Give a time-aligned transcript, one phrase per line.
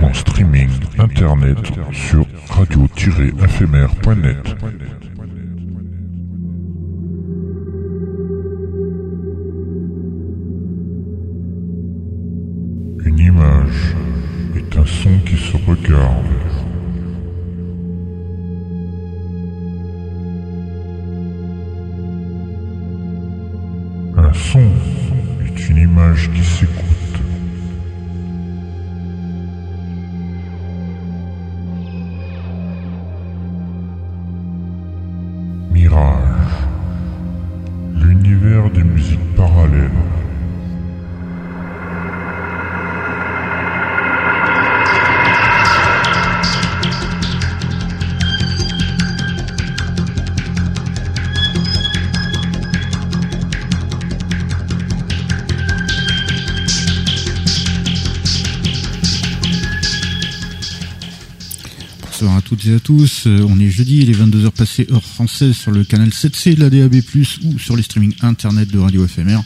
[0.00, 1.58] en streaming internet
[1.92, 4.56] sur radio-éphémère.net.
[13.04, 13.94] Une image
[14.56, 16.24] est un son qui se regarde.
[24.16, 24.70] Un son
[25.44, 26.97] est une image qui s'écoute.
[62.90, 66.60] Euh, On est jeudi, il est 22h passées heure française sur le canal 7C de
[66.60, 66.96] la DAB+,
[67.44, 69.40] ou sur les streamings internet de Radio FMR.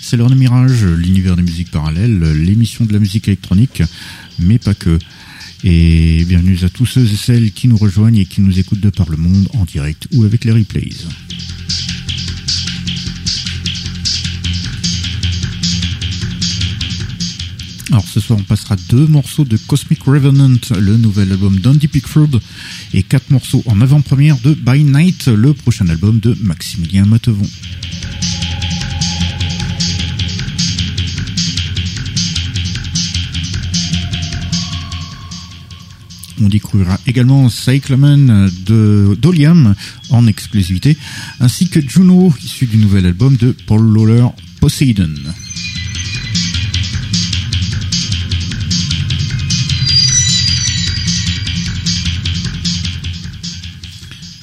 [0.00, 3.82] C'est l'heure de Mirage, l'univers des musiques parallèles, l'émission de la musique électronique,
[4.38, 4.98] mais pas que.
[5.64, 8.90] Et bienvenue à tous ceux et celles qui nous rejoignent et qui nous écoutent de
[8.90, 10.90] par le monde en direct ou avec les replays.
[17.92, 22.40] Alors ce soir on passera deux morceaux de Cosmic Revenant, le nouvel album d'Andy Pickford,
[22.94, 27.46] et quatre morceaux en avant-première de By Night, le prochain album de Maximilien Matevon.
[36.40, 39.74] On découvrira également Cyclamen de Doliam
[40.10, 40.96] en exclusivité,
[41.40, 44.26] ainsi que Juno, issu du nouvel album de Paul Lawler,
[44.60, 45.10] Poseidon.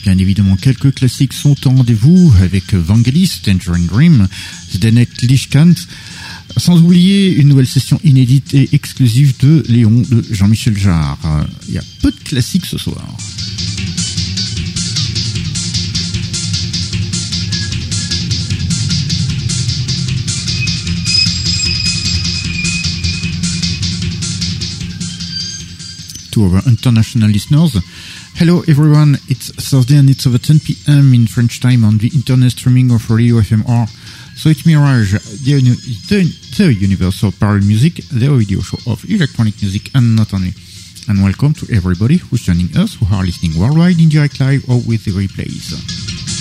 [0.07, 4.29] Bien évidemment, quelques classiques sont au rendez-vous avec Vangelis, Tangerine Dream,
[4.71, 5.73] Zdenek Lishkant,
[6.55, 11.45] sans oublier une nouvelle session inédite et exclusive de Léon de Jean-Michel Jarre.
[11.67, 13.05] Il y a peu de classiques ce soir.
[26.31, 27.81] To our international listeners,
[28.37, 29.17] hello everyone.
[29.29, 31.11] It's Thursday and it's over 10 p.m.
[31.11, 33.89] in French time on the internet streaming of Radio FMR.
[34.37, 35.57] So it's Mirage, the,
[36.05, 36.21] the,
[36.55, 40.53] the universal parallel music, the radio show of electronic music and not only.
[41.09, 44.85] And welcome to everybody who's joining us who are listening worldwide in direct live or
[44.85, 46.36] with the replays.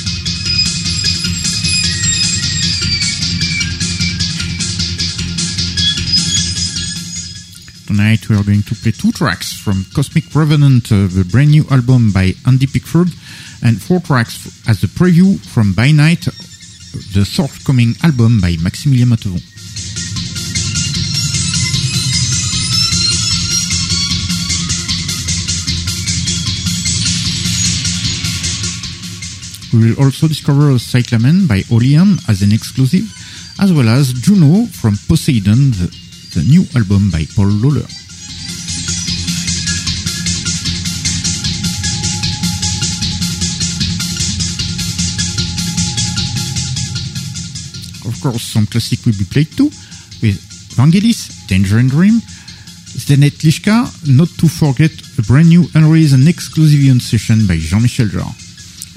[7.87, 11.65] Tonight we are going to play two tracks from Cosmic Revenant, uh, the brand new
[11.71, 13.07] album by Andy Pickford,
[13.63, 16.25] and four tracks as a preview from By Night,
[17.15, 19.41] the forthcoming album by Maximilien Matevon.
[29.73, 33.07] We will also discover Cyclamen by Oleum as an exclusive,
[33.61, 35.71] as well as Juno from Poseidon,
[36.37, 37.87] the, new album by Paul Lawler.
[48.05, 49.71] Of course, some classic will be played too,
[50.23, 50.39] with
[50.77, 57.03] Vangelis, Danger and Dream, Zdenet Lishka, not to forget a brand new unreleased and exclusive
[57.03, 58.35] session by Jean-Michel Jarre.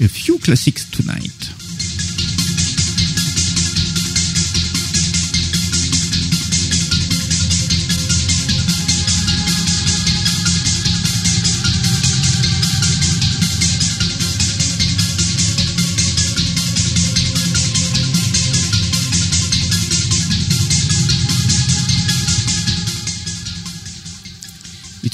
[0.04, 1.59] A few classics tonight.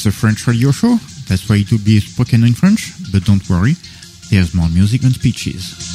[0.06, 0.99] A French radio show,
[1.29, 3.75] that's why it will be spoken in French, but don't worry,
[4.31, 5.85] there's more music than speeches.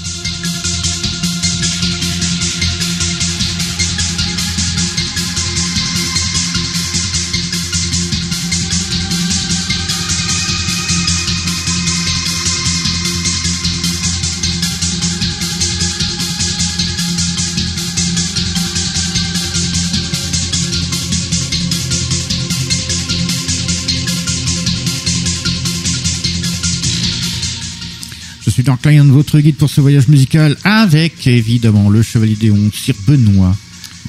[28.64, 33.56] Dans Client, votre guide pour ce voyage musical, avec évidemment le chevalier Déon, Sir Benoît,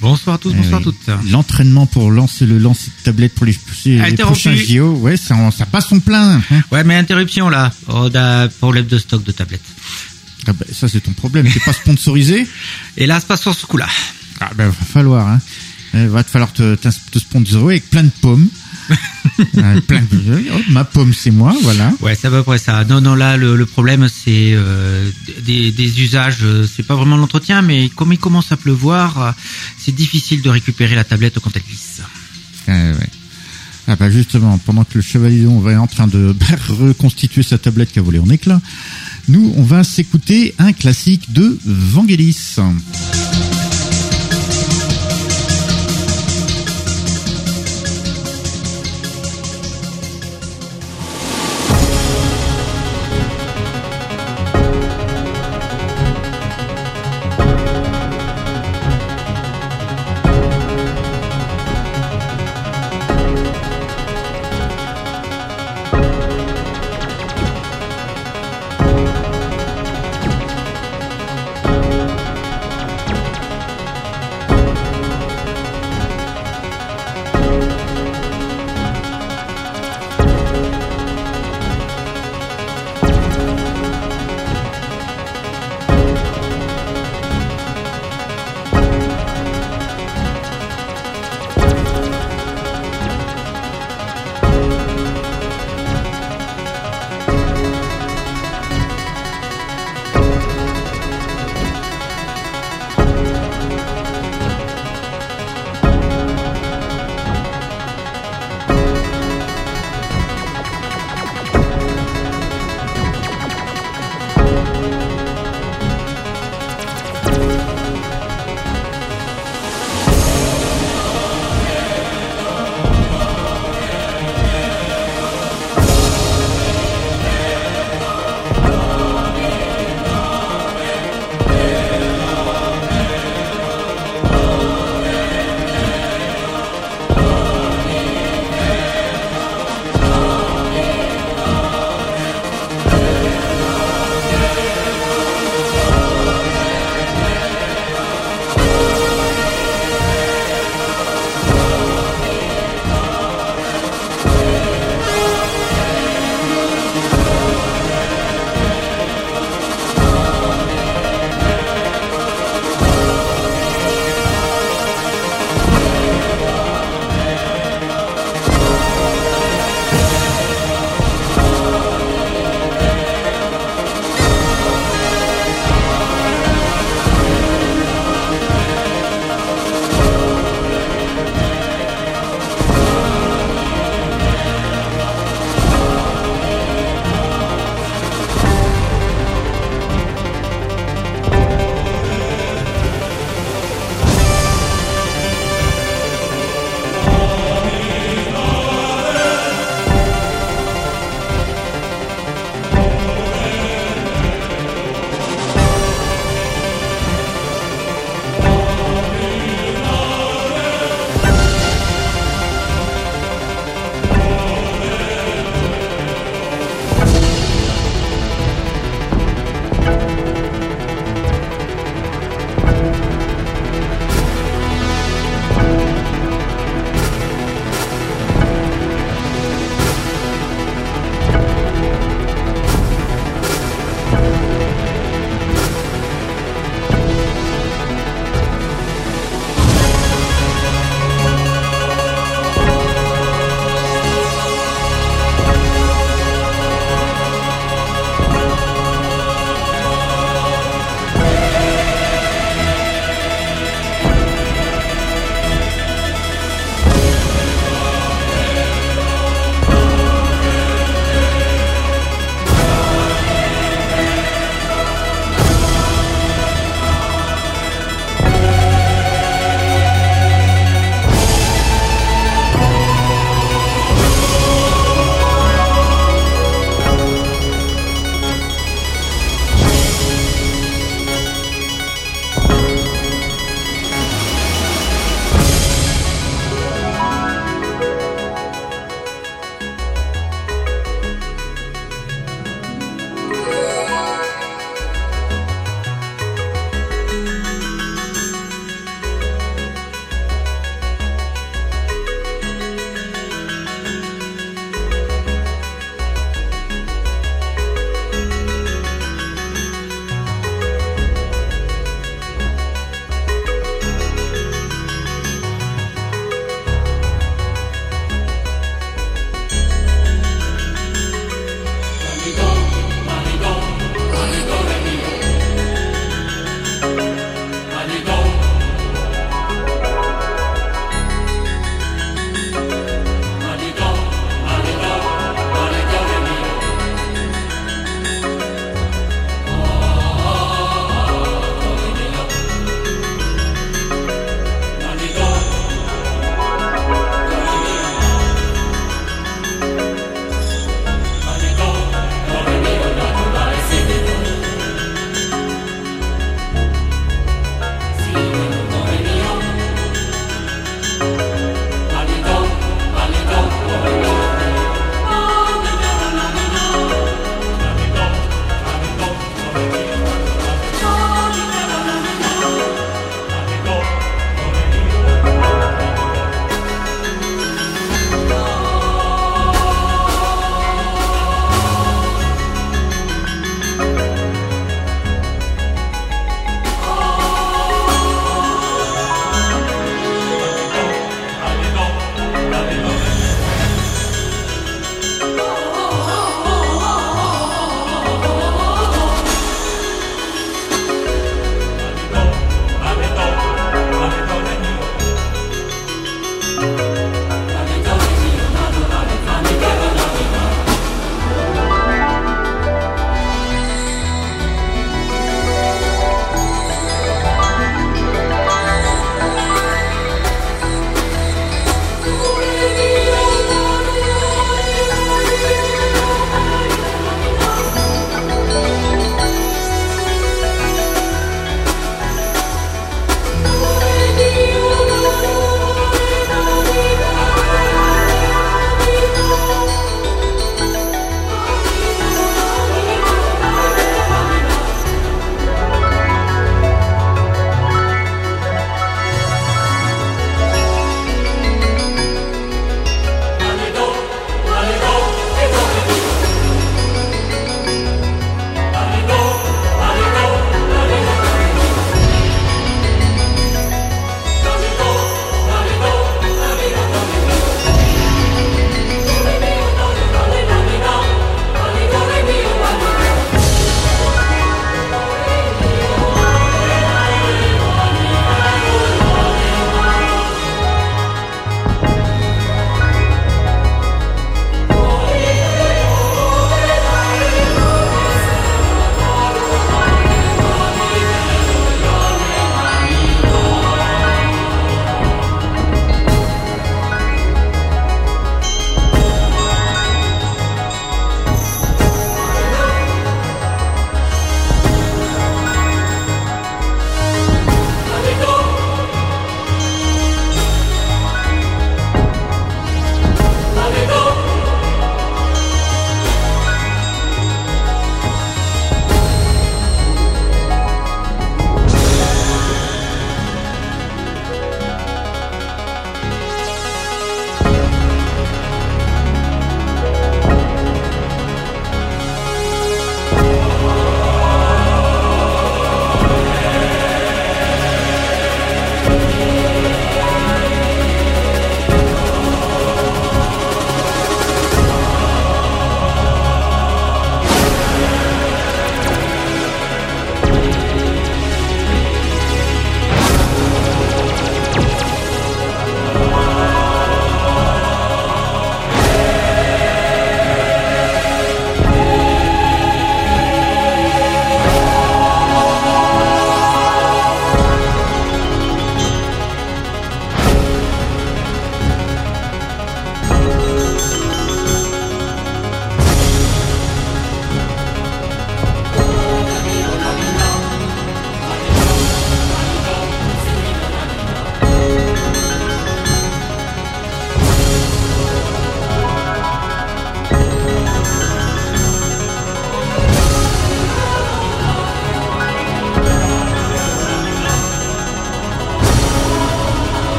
[0.00, 0.96] Bonsoir à tous, Eh bonsoir à toutes.
[1.30, 5.64] L'entraînement pour lancer le lancer de tablette pour les, les prochains JO, ouais, ça, ça
[5.64, 6.40] passe son plein.
[6.50, 6.62] hein.
[6.72, 7.72] Ouais, mais interruption là.
[7.88, 9.60] Oh, d'un problème de stock de tablettes.
[10.48, 12.46] Ah bah, ça c'est ton problème, t'es pas sponsorisé?
[12.96, 13.86] Et là, ça passe sur ce coup-là.
[14.40, 15.40] Ah ben va falloir, hein.
[15.94, 16.76] Euh, va te falloir te
[17.18, 18.48] sponsoriser avec plein de pommes.
[19.86, 20.44] Plein de...
[20.52, 21.92] oh, ma pomme c'est moi, voilà.
[22.00, 22.84] Ouais, c'est à peu près ça.
[22.84, 25.08] Non, non, là, le, le problème, c'est euh,
[25.44, 26.38] des, des usages.
[26.42, 29.30] euh, C'est pas vraiment l'entretien, mais comme il commence à pleuvoir, euh,
[29.78, 32.02] c'est difficile de récupérer la tablette quand elle glisse.
[32.68, 33.08] Euh, ouais.
[33.88, 36.34] Ah bah justement, pendant que le chevalier on va en train de
[36.68, 38.60] reconstituer sa tablette qui a volé en éclats,
[39.28, 42.58] nous on va s'écouter un classique de Vangelis.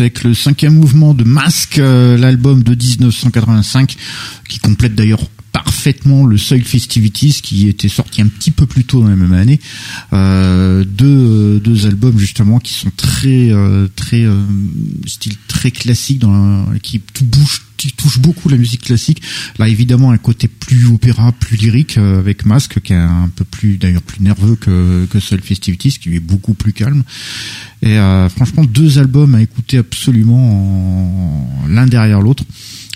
[0.00, 3.96] avec le cinquième mouvement de Masque, euh, l'album de 1985,
[4.48, 5.24] qui complète d'ailleurs
[5.78, 9.32] parfaitement le Soil Festivities qui était sorti un petit peu plus tôt dans la même
[9.32, 9.60] année.
[10.12, 14.42] Euh, deux, deux albums justement qui sont très euh, très euh,
[15.06, 17.24] style très classique dans qui tout
[17.76, 19.22] qui touche beaucoup la musique classique.
[19.58, 23.44] Là, évidemment, un côté plus opéra, plus lyrique euh, avec Masque, qui est un peu
[23.44, 27.04] plus, d'ailleurs, plus nerveux que que Soul Festivities, qui est beaucoup plus calme.
[27.80, 32.44] Et euh, franchement, deux albums à écouter absolument l'un derrière l'autre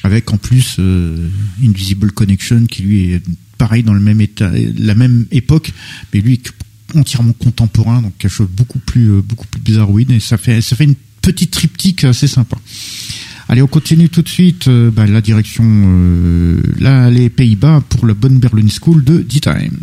[0.02, 1.28] avec en plus euh,
[1.62, 3.22] Invisible Connection qui lui est
[3.58, 5.72] pareil dans le même état, la même époque,
[6.12, 6.40] mais lui
[6.94, 10.76] entièrement contemporain, donc quelque chose beaucoup plus euh, beaucoup plus bizarroïde et ça fait ça
[10.76, 12.56] fait une petite triptyque assez sympa.
[13.48, 15.64] Allez, on continue tout de suite euh, bah, la direction
[16.78, 19.18] là les Pays-Bas pour la bonne Berlin School de.
[19.18, 19.78] D-Time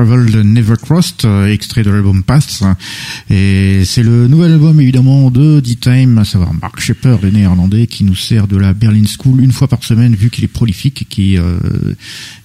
[0.00, 2.62] Traveled Never Crossed, euh, extrait de l'album Path.
[3.28, 8.04] Et c'est le nouvel album évidemment de D-Time, à savoir Mark Shepper, le néerlandais, qui
[8.04, 11.36] nous sert de la Berlin School une fois par semaine, vu qu'il est prolifique qui,
[11.36, 11.58] euh,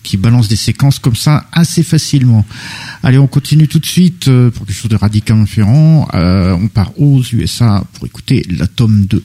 [0.03, 2.45] qui balance des séquences comme ça assez facilement.
[3.03, 6.09] Allez, on continue tout de suite euh, pour quelque chose de radicalement différent.
[6.13, 9.23] On part aux USA pour écouter l'Atome 2.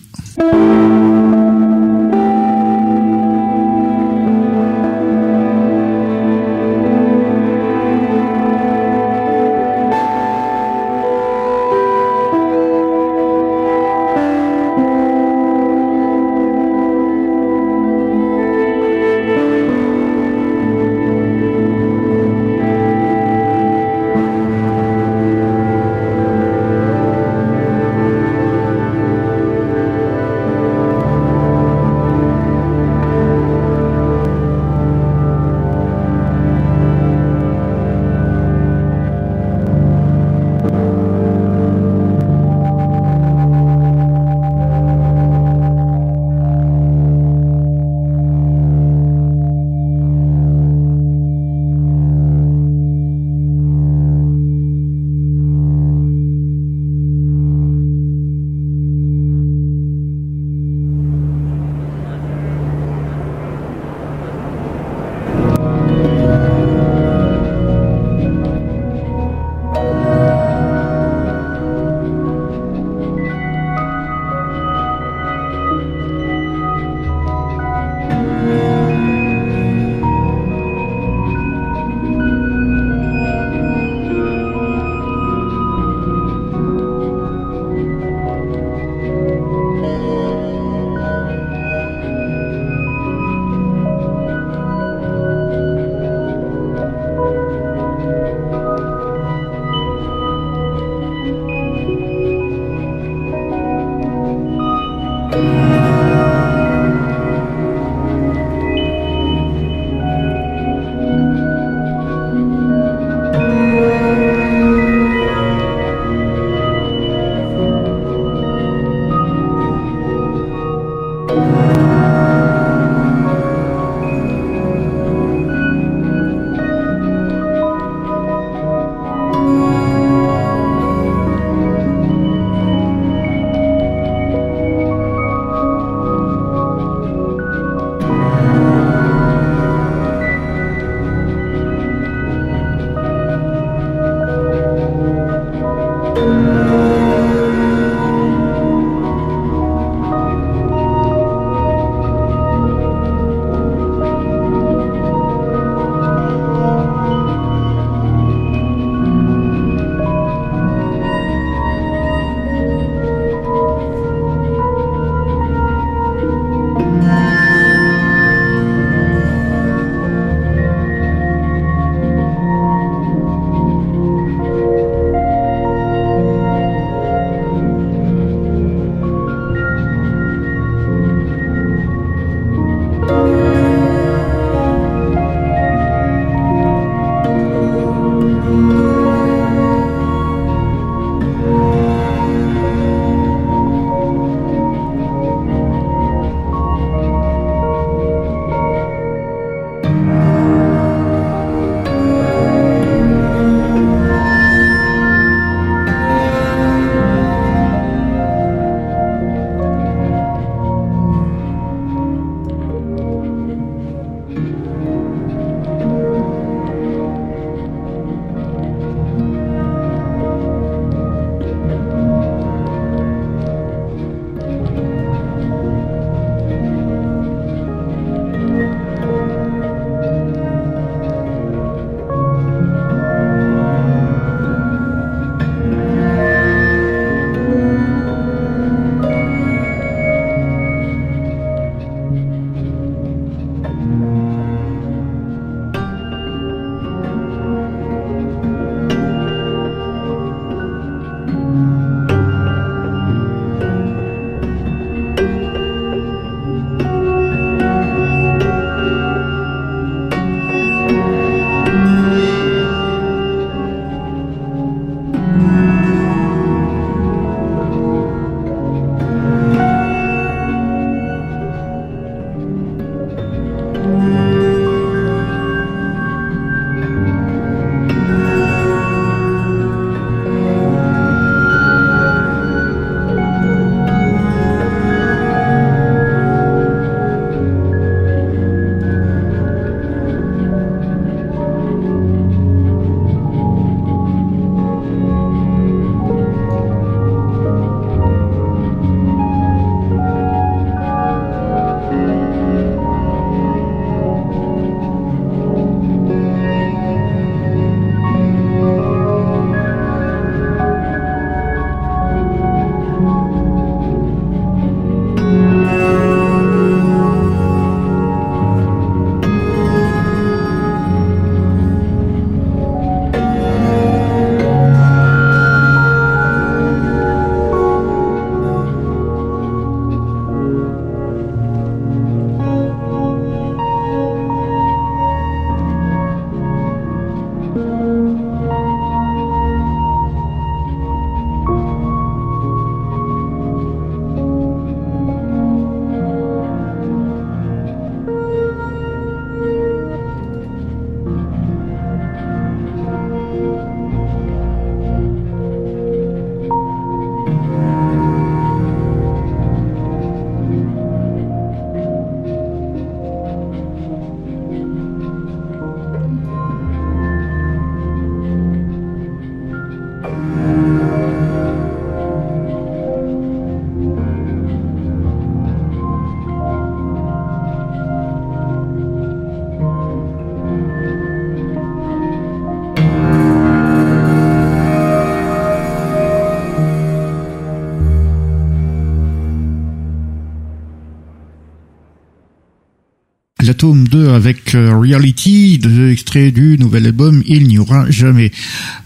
[393.60, 398.32] Tome 2 avec euh, Reality, de extrait du nouvel album Il n'y aura jamais.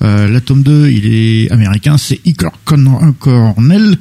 [0.03, 3.97] Euh, la tome 2, il est américain, c'est Iker Cornell.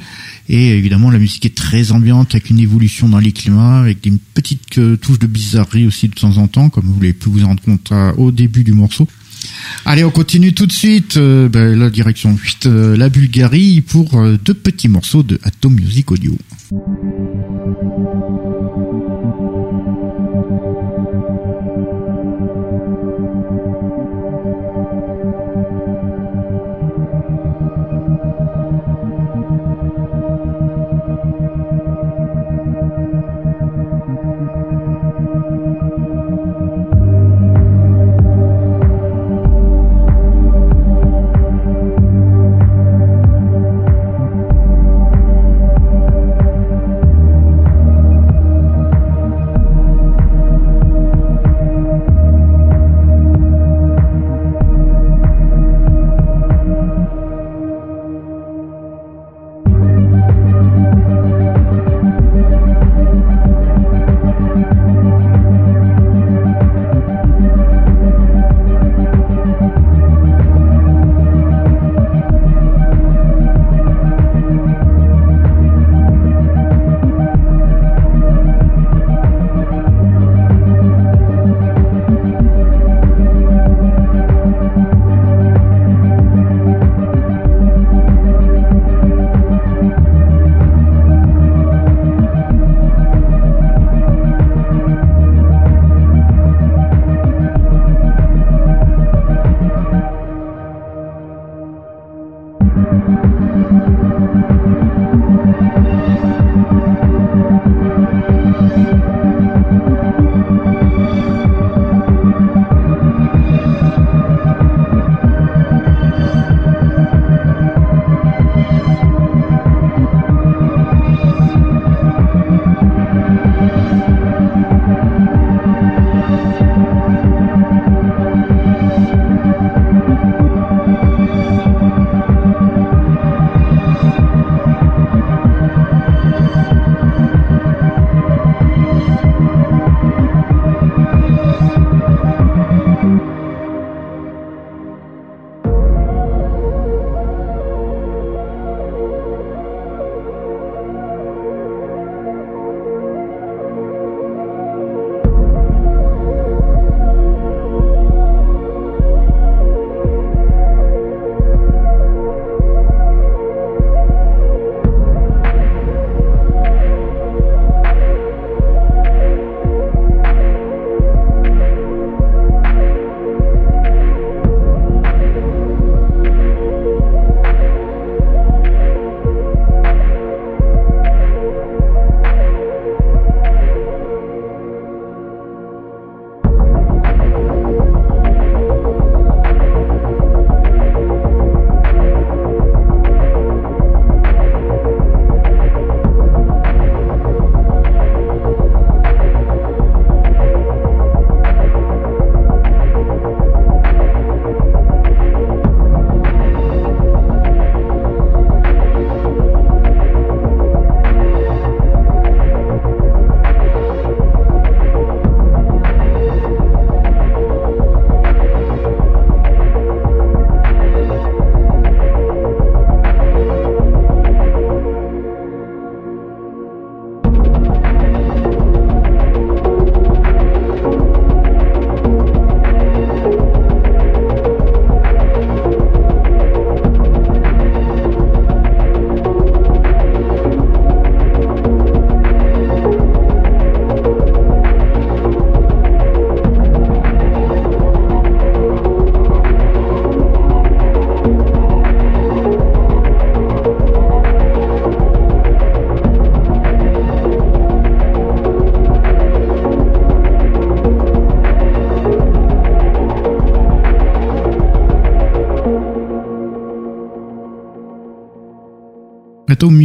[0.49, 4.13] Et évidemment, la musique est très ambiante, avec une évolution dans les climats, avec des
[4.33, 7.43] petites euh, touches de bizarrerie aussi de temps en temps, comme vous l'avez pu vous
[7.43, 9.07] en rendre compte au début du morceau.
[9.85, 11.19] Allez, on continue tout de suite.
[11.19, 16.35] Ben, la direction 8, la Bulgarie, pour deux petits morceaux de Atom Music Audio.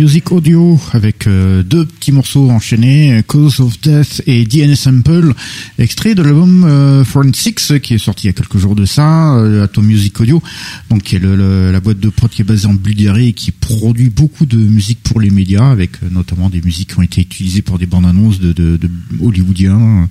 [0.08, 5.34] Music Audio avec euh, deux petits morceaux enchaînés, Cause of Death et DNA Sample,
[5.78, 9.36] extrait de l'album euh, Forensics qui est sorti il y a quelques jours de ça,
[9.36, 10.42] euh, Atom Music Audio,
[10.88, 14.08] donc qui est la boîte de prod qui est basée en Bulgarie et qui produit
[14.08, 17.60] beaucoup de musique pour les médias, avec euh, notamment des musiques qui ont été utilisées
[17.60, 18.78] pour des bandes annonces de,
[19.20, 20.08] hollywoodiens.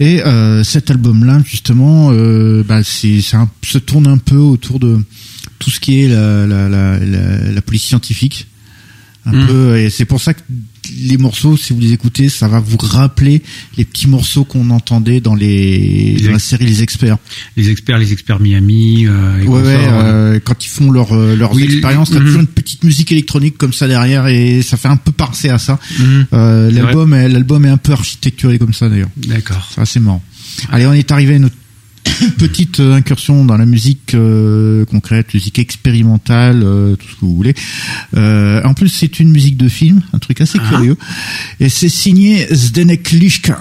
[0.00, 2.08] Et euh, cet album-là, justement,
[2.64, 4.98] bah, se tourne un peu autour de
[5.60, 8.48] tout ce qui est la police scientifique.
[9.26, 9.46] Un Mm.
[9.46, 10.40] peu, et c'est pour ça que
[10.98, 13.42] les morceaux, si vous les écoutez, ça va vous rappeler
[13.76, 17.18] les petits morceaux qu'on entendait dans les, Les dans la série Les Experts.
[17.56, 19.06] Les experts, les experts Miami.
[19.06, 22.26] Euh, et Ouais, ouais, euh, quand ils font leur, euh, leurs Oui, expériences, t'as mhm.
[22.26, 25.58] toujours une petite musique électronique comme ça derrière et ça fait un peu penser à
[25.58, 25.78] ça.
[25.98, 26.26] Mhm.
[26.32, 29.10] Euh, l'album, est, l'album est un peu architecturé comme ça d'ailleurs.
[29.16, 29.68] D'accord.
[29.74, 30.22] C'est assez marrant.
[30.70, 31.56] Allez, on est arrivé à notre
[32.38, 37.36] petite euh, incursion dans la musique euh, concrète, musique expérimentale, euh, tout ce que vous
[37.36, 37.54] voulez.
[38.16, 40.68] Euh, en plus, c'est une musique de film, un truc assez Ah.
[40.68, 40.96] curieux.
[41.60, 43.60] Et c'est signé Zdenek Lishka.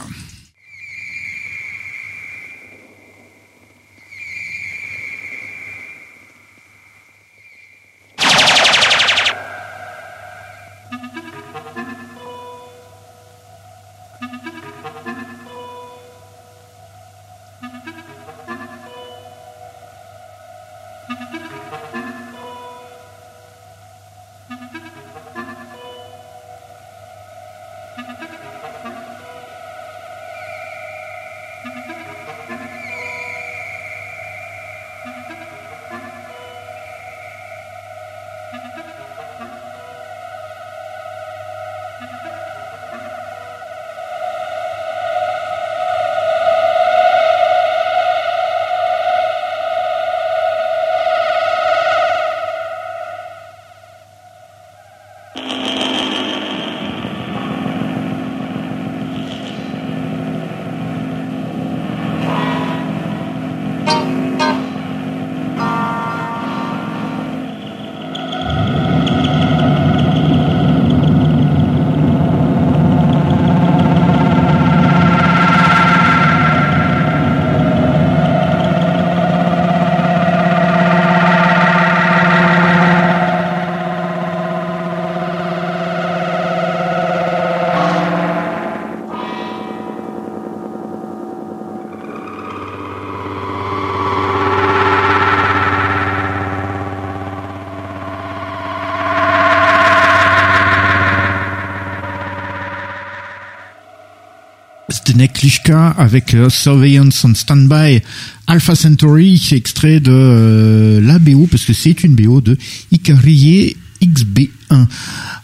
[105.41, 108.01] Lishka avec euh, Surveillance on Standby
[108.47, 112.57] Alpha Centauri, extrait de euh, la BO, parce que c'est une BO de
[112.91, 114.87] Ikarié XB1.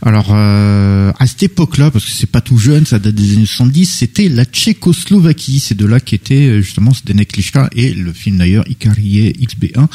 [0.02, 3.46] Alors, euh, à cette époque-là, parce que c'est pas tout jeune, ça date des années
[3.46, 5.60] 70, c'était la Tchécoslovaquie.
[5.60, 9.88] C'est de là qu'était justement Zdenek Lishka et le film d'ailleurs Ikarié XB1.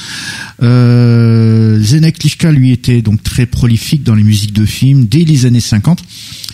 [0.63, 5.47] Euh, Zdenek Lishka, lui, était donc très prolifique dans les musiques de films dès les
[5.47, 6.03] années 50.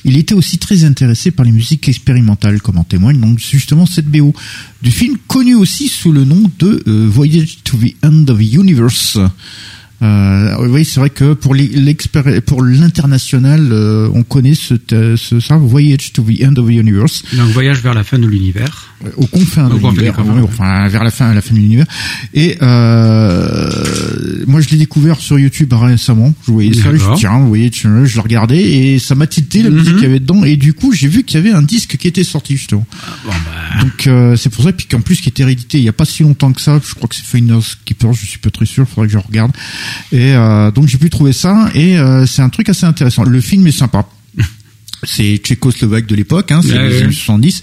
[0.04, 4.06] Il était aussi très intéressé par les musiques expérimentales, comme en témoigne donc justement cette
[4.06, 4.34] BO
[4.82, 8.52] du film connu aussi sous le nom de euh, Voyage to the End of the
[8.52, 9.18] Universe.
[10.02, 11.54] Euh, oui, c'est vrai que pour
[12.62, 14.74] l'international, euh, on connaît ce,
[15.16, 18.26] ce ça, Voyage to the End of the Universe, Donc voyage vers la fin de
[18.26, 18.94] l'univers.
[19.04, 21.86] euh, aux confins de l'univers, enfin vers la fin, la fin de l'univers.
[22.34, 26.34] Et euh, moi, je l'ai découvert sur YouTube récemment.
[26.46, 29.70] Je voyais ça, je tiens, vous voyez, je le regardais et ça m'a tilté la
[29.70, 29.76] Mhm.
[29.76, 30.44] musique qu'il y avait dedans.
[30.44, 32.86] Et du coup, j'ai vu qu'il y avait un disque qui était sorti justement.
[33.24, 33.82] Bon bah.
[33.82, 36.04] Donc euh, c'est pour ça, puis qu'en plus qui était réédité il y a pas
[36.04, 38.86] si longtemps que ça, je crois que c'est Finders Keeper, je suis pas très sûr,
[38.88, 39.52] faudrait que je regarde.
[40.12, 43.24] Et euh, donc j'ai pu trouver ça et euh, c'est un truc assez intéressant.
[43.24, 44.06] Le film est sympa.
[45.04, 47.62] C'est tchécoslovaque de l'époque, hein, c'est les années 70.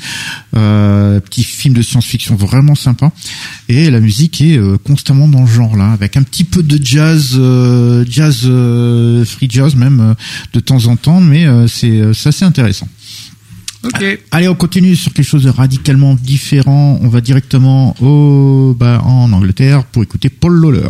[0.56, 3.12] Euh, petit film de science-fiction vraiment sympa.
[3.68, 7.32] Et la musique est euh, constamment dans ce genre-là, avec un petit peu de jazz,
[7.36, 10.14] euh, jazz, euh, free jazz même euh,
[10.54, 12.88] de temps en temps, mais euh, c'est euh, assez intéressant.
[13.84, 14.20] Ok.
[14.32, 17.00] Allez, on continue sur quelque chose de radicalement différent.
[17.02, 20.88] On va directement au, bah, en Angleterre pour écouter Paul Lawler.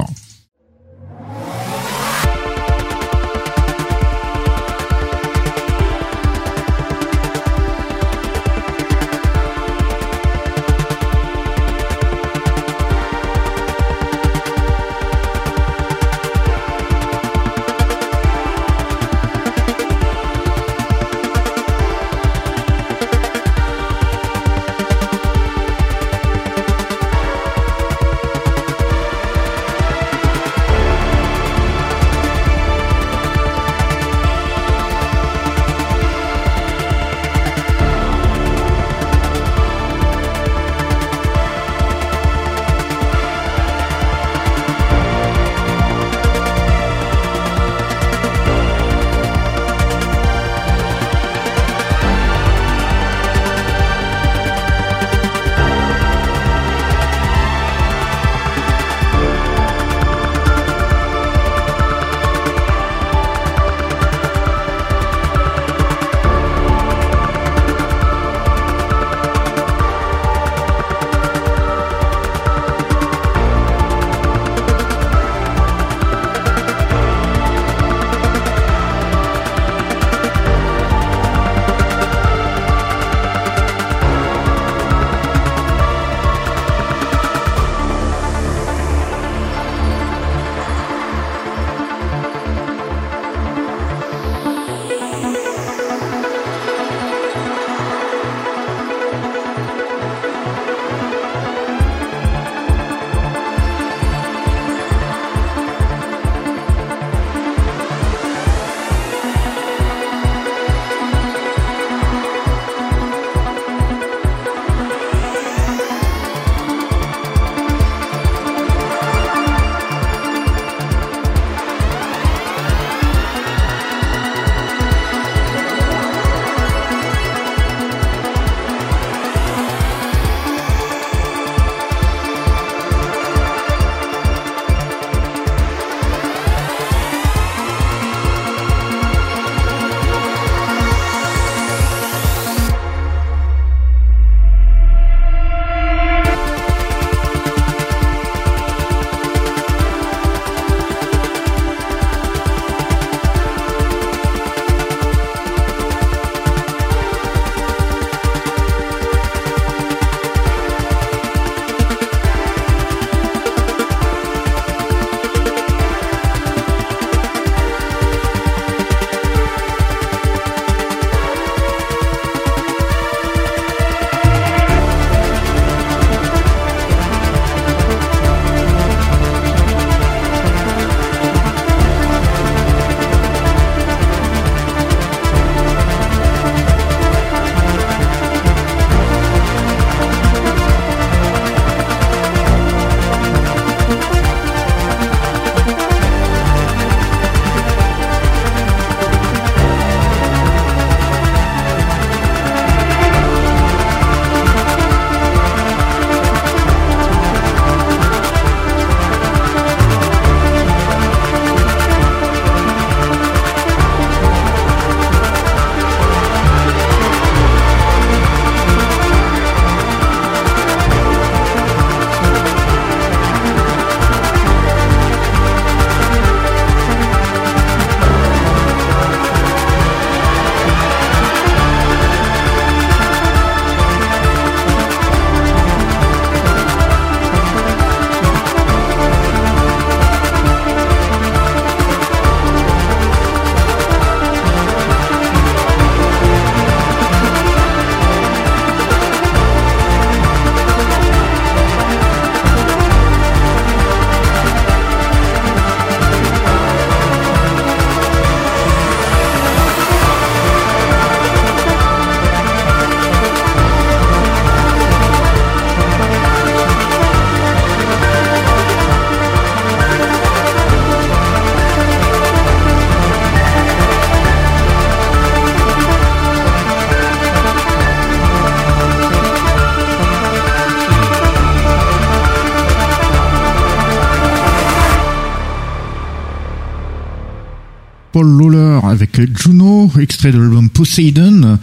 [288.14, 291.58] Paul Lawler avec Juno, extrait de l'album Poseidon.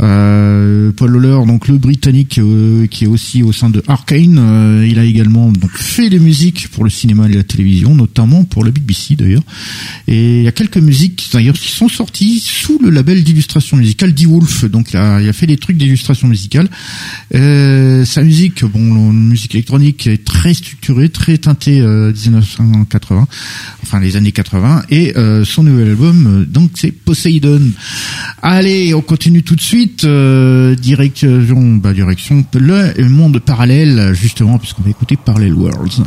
[0.00, 4.86] Euh, Paul Lawler, donc le Britannique euh, qui est aussi au sein de Arkane, euh,
[4.88, 8.70] il a également fait des musiques pour le cinéma et la télévision, notamment pour la
[8.70, 9.42] BBC d'ailleurs.
[10.08, 14.64] Et il y a quelques musiques qui sont sorties sous le label d'illustration musicale D-Wolf.
[14.64, 16.70] Donc il a, fait des trucs d'illustration musicale.
[17.30, 23.28] Sa musique, bon, musique électronique est très structurée, très teintée euh, 1980,
[23.82, 24.84] enfin les années 80.
[24.90, 25.12] Et
[25.44, 25.89] son nouvel
[26.26, 27.60] euh, donc c'est Poseidon.
[28.42, 30.04] Allez, on continue tout de suite.
[30.04, 32.42] euh, direction, bah, direction
[33.02, 36.02] le monde parallèle, justement, puisqu'on va écouter Parallel Worlds.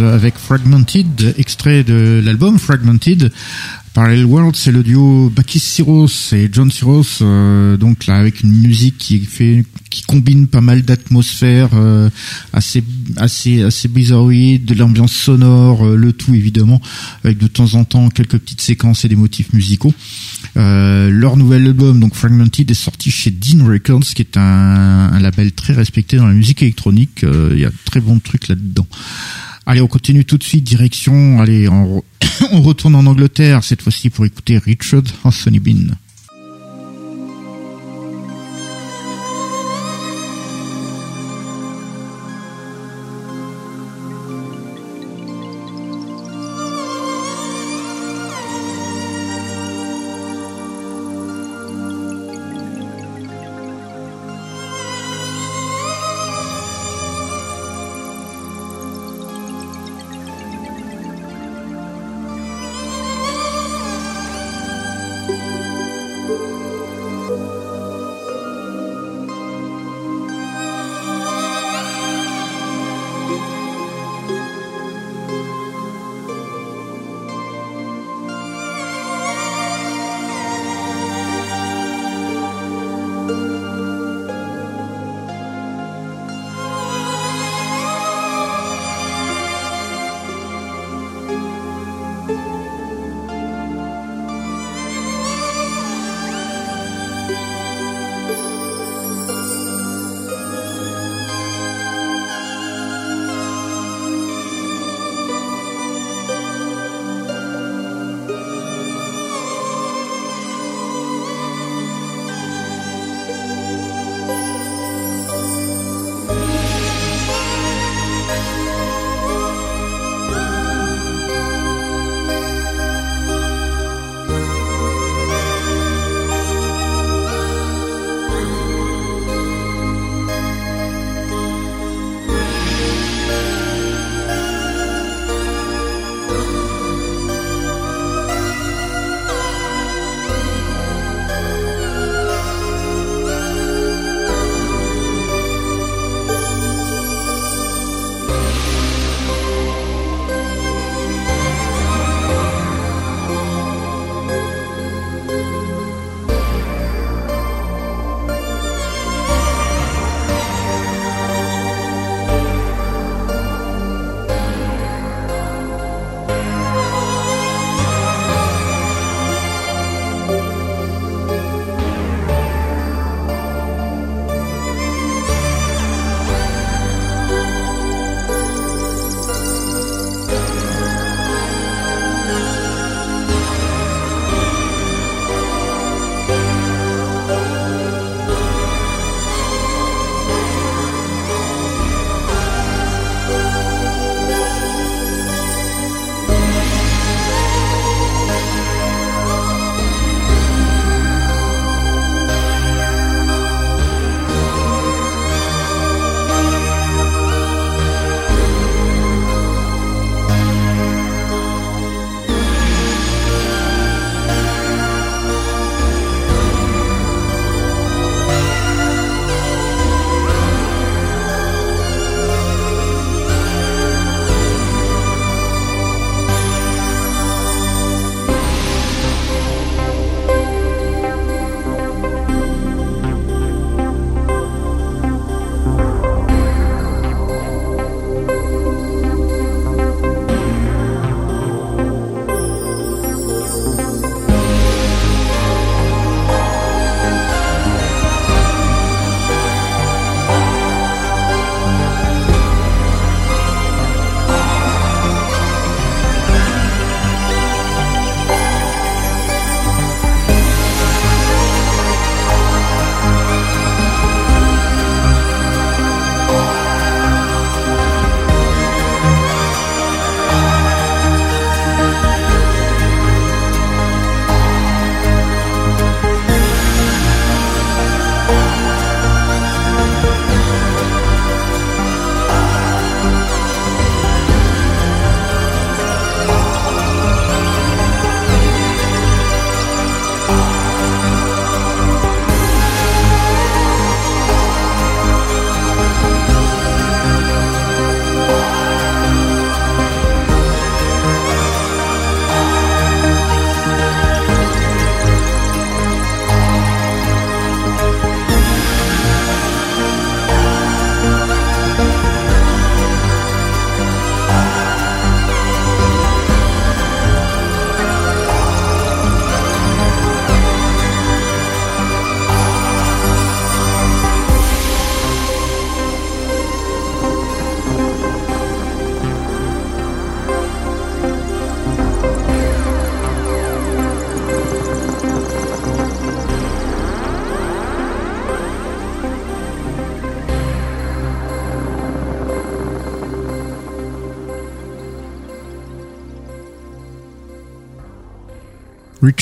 [0.00, 3.30] Avec Fragmented, extrait de l'album Fragmented.
[3.94, 8.52] Parallel Worlds, c'est le duo Bakis Siros et John Siros, euh, donc là avec une
[8.52, 12.08] musique qui fait, qui combine pas mal d'atmosphères euh,
[12.54, 12.82] assez,
[13.16, 16.80] assez, assez bizarroïdes, de l'ambiance sonore, euh, le tout évidemment
[17.22, 19.92] avec de temps en temps quelques petites séquences et des motifs musicaux.
[20.56, 25.52] Euh, leur nouvel album, donc Fragmented, est sorti chez Dean Records, qui est un, label
[25.52, 27.22] très respecté dans la musique électronique.
[27.22, 28.86] Il y a très bons trucs là-dedans.
[29.66, 32.02] Allez, on continue tout de suite, direction, allez, on, re-
[32.52, 35.94] on retourne en Angleterre, cette fois-ci pour écouter Richard Anthony Bean.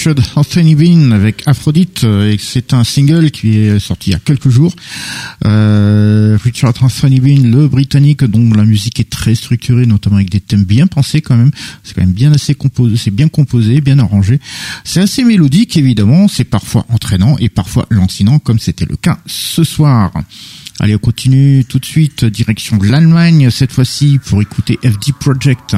[0.00, 4.18] Richard Anthony Bean avec Aphrodite, et c'est un single qui est sorti il y a
[4.18, 4.74] quelques jours.
[5.44, 10.40] Euh, Richard Anthony Bean, le britannique, dont la musique est très structurée, notamment avec des
[10.40, 11.50] thèmes bien pensés quand même.
[11.84, 14.40] C'est quand même bien assez composé, c'est bien composé, bien arrangé.
[14.84, 19.64] C'est assez mélodique évidemment, c'est parfois entraînant et parfois lancinant, comme c'était le cas ce
[19.64, 20.12] soir.
[20.78, 25.76] Allez, on continue tout de suite, direction l'Allemagne, cette fois-ci pour écouter FD Project.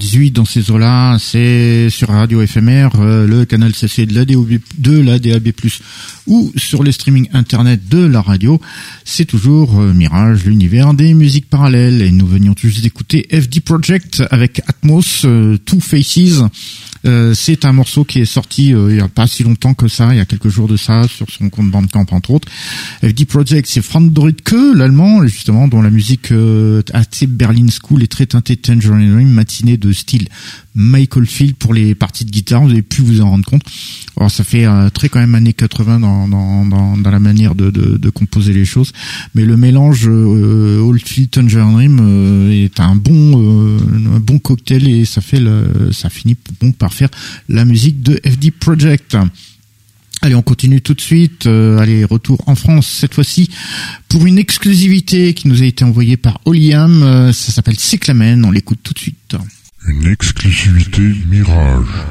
[0.00, 4.58] 23h18 dans ces eaux-là, c'est sur Radio FMR, euh, le canal CC de la, DAB,
[4.78, 5.52] de la DAB+,
[6.26, 8.60] ou sur les streaming internet de la radio.
[9.04, 12.02] C'est toujours euh, Mirage, l'univers des musiques parallèles.
[12.02, 16.42] Et nous venions juste d'écouter FD Project avec Atmos, euh, Two Faces.
[17.06, 19.88] Euh, c'est un morceau qui est sorti euh, il y a pas si longtemps que
[19.88, 22.48] ça, il y a quelques jours de ça, sur son compte Bandcamp entre autres.
[23.02, 28.12] FD Project, c'est Frank Doritke, l'allemand, justement, dont la musique euh, assez Berlin School est
[28.12, 30.28] très teintée Tangerine Dream, matinée de style
[30.74, 33.62] Michael Field pour les parties de guitare, vous avez pu vous en rendre compte.
[34.16, 37.54] Alors ça fait euh, très quand même années 80 dans, dans, dans, dans la manière
[37.54, 38.92] de, de, de, composer les choses,
[39.34, 43.78] mais le mélange euh, Oldfield Tangerine Dream euh, est un bon euh,
[44.14, 47.08] un bon cocktail et ça fait le, ça finit bon par faire
[47.48, 49.16] la musique de FD Project.
[50.22, 51.46] Allez, on continue tout de suite.
[51.46, 53.48] Euh, allez, retour en France cette fois-ci
[54.08, 57.02] pour une exclusivité qui nous a été envoyée par Oliam.
[57.02, 58.44] Euh, ça s'appelle Cyclamen.
[58.44, 59.36] On l'écoute tout de suite.
[59.86, 62.04] Une exclusivité Mirage.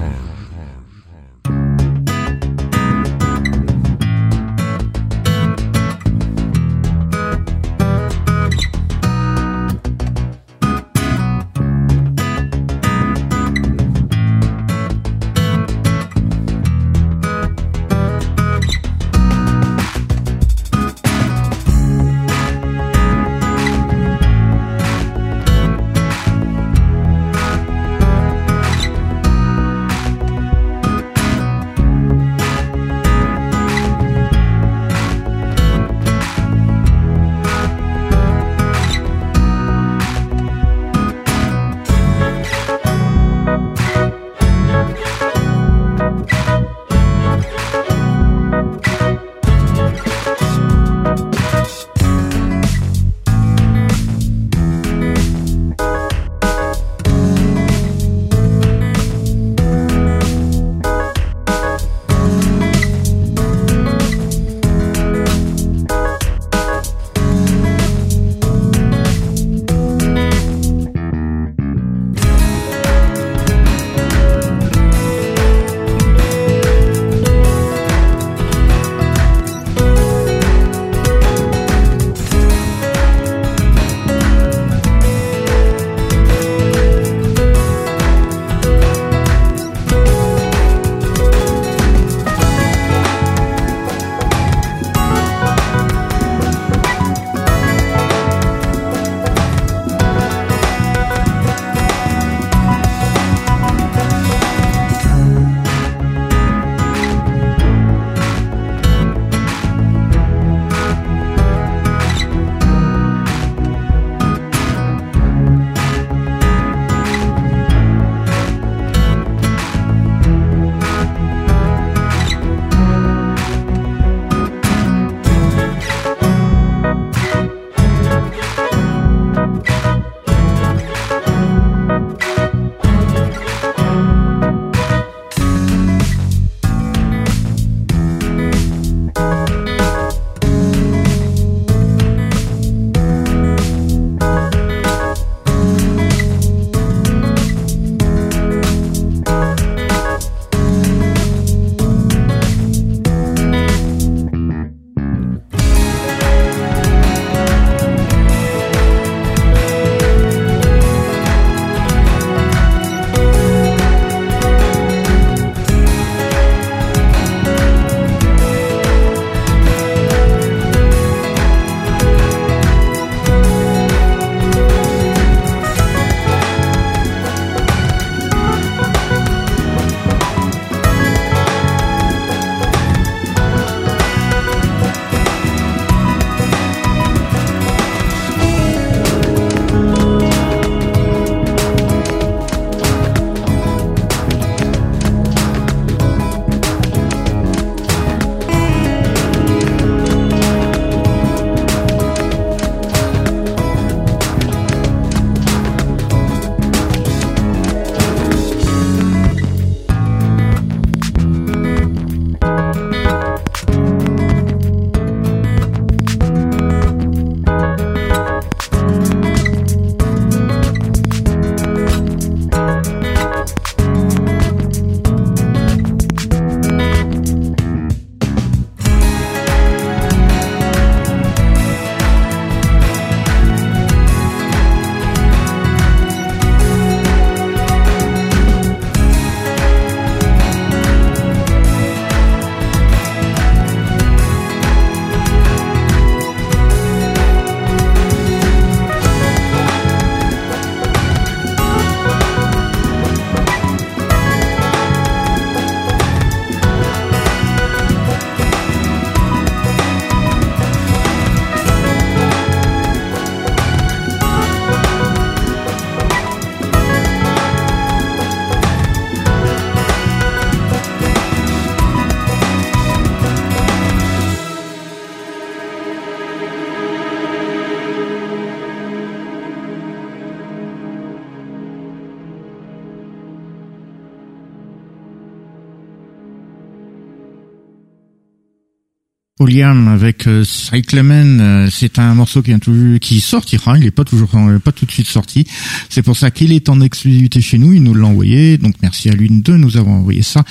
[289.59, 294.57] Oliam avec euh, Cycleman, euh, c'est un morceau qui, sortira, il n'est pas toujours euh,
[294.57, 295.45] pas tout de suite sorti.
[295.89, 299.09] C'est pour ça qu'il est en exclusivité chez nous, il nous l'a envoyé, donc merci
[299.09, 300.45] à lui de nous avoir envoyé ça.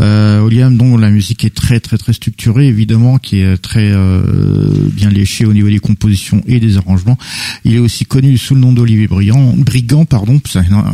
[0.00, 3.92] Euh, dont la musique est très très très structurée évidemment, qui est très
[4.92, 7.18] bien léchée au niveau des compositions et des arrangements.
[7.64, 10.40] Il est aussi connu sous le nom d'Olivier Brigand, Brigand pardon,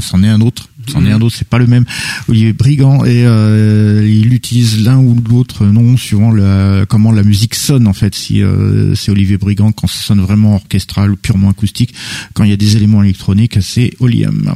[0.01, 1.85] c'en est un autre c'en est un autre, c'est pas le même.
[2.29, 7.55] Olivier Brigand et euh, il utilise l'un ou l'autre nom suivant la, comment la musique
[7.55, 8.15] sonne en fait.
[8.15, 11.95] Si euh, c'est Olivier Brigand quand ça sonne vraiment orchestral ou purement acoustique,
[12.35, 14.55] quand il y a des éléments électroniques, c'est Oliam.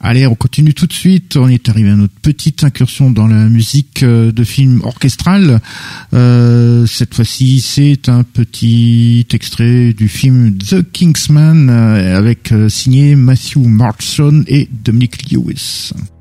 [0.00, 1.36] Allez, on continue tout de suite.
[1.36, 5.60] On est arrivé à notre petite incursion dans la musique euh, de film orchestral.
[6.12, 14.68] cette fois-ci, c'est un petit extrait du film The Kingsman avec signé Matthew Marchson et
[14.84, 15.57] Dominic Lewis.
[15.58, 16.17] Peace.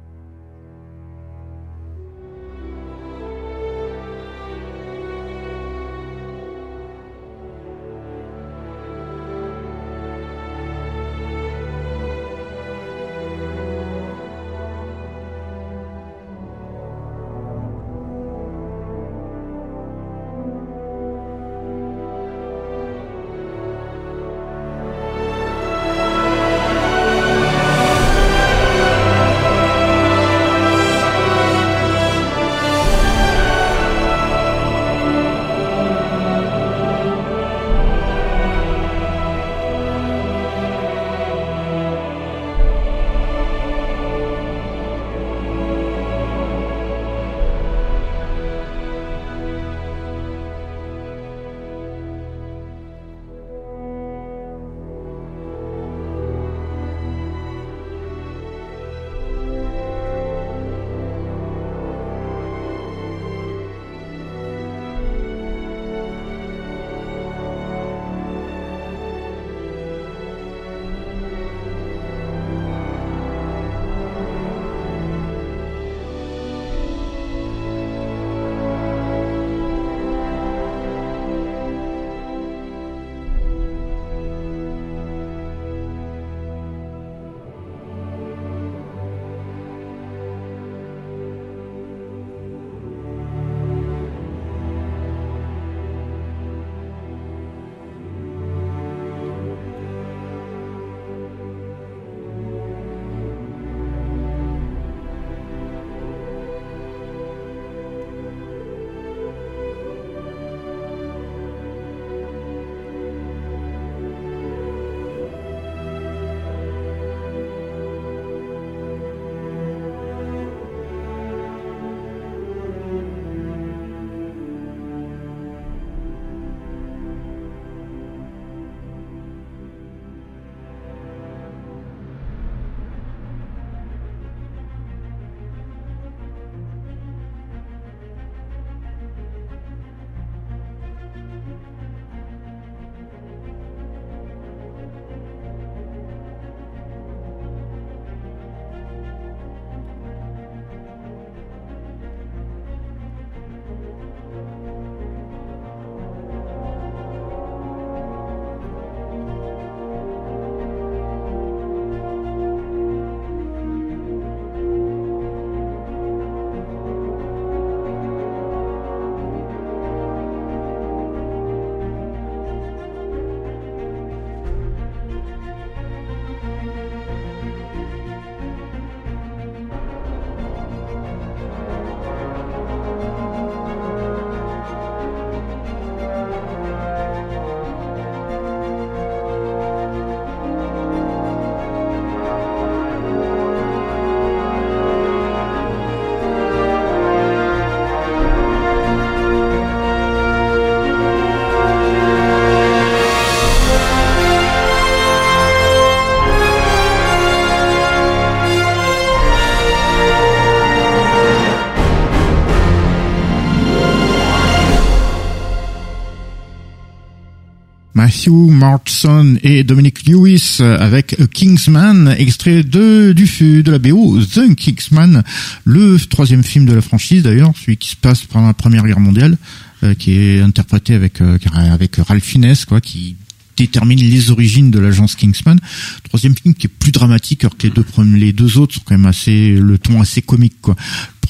[218.28, 225.24] Matthew Martson et Dominic Lewis avec Kingsman, extrait de, du, de la BO The Kingsman,
[225.64, 229.00] le troisième film de la franchise d'ailleurs, celui qui se passe pendant la Première Guerre
[229.00, 229.38] mondiale,
[229.84, 233.16] euh, qui est interprété avec, euh, avec Ralph Fiennes, quoi, qui
[233.56, 235.60] détermine les origines de l'agence Kingsman.
[236.04, 237.86] Troisième film qui est plus dramatique, alors que les deux,
[238.16, 240.76] les deux autres sont quand même assez, le ton assez comique, quoi.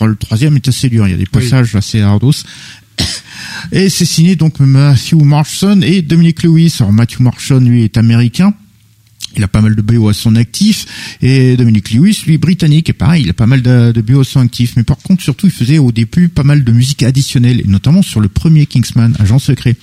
[0.02, 2.44] Le troisième est assez dur, il y a des passages assez hardos.
[3.72, 6.76] Et c'est signé donc Matthew Marson et Dominic Lewis.
[6.80, 8.54] Alors Matthew Marson, lui, est américain.
[9.36, 12.94] Il a pas mal de BO à son actif et Dominic Lewis, lui, britannique et
[12.94, 14.74] pareil, il a pas mal de, de BO à son actif.
[14.78, 18.02] Mais par contre, surtout, il faisait au début pas mal de musique additionnelle et notamment
[18.02, 19.76] sur le premier Kingsman, Agent secret.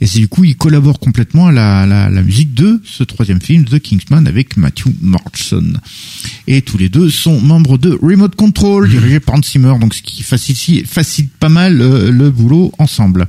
[0.00, 3.78] Et c'est du coup, il collabore complètement à la, musique de ce troisième film, The
[3.78, 5.74] Kingsman, avec Matthew Marchson.
[6.46, 10.02] Et tous les deux sont membres de Remote Control, dirigé par Hans Zimmer, donc ce
[10.02, 13.26] qui facilite, facilite pas mal euh, le boulot ensemble.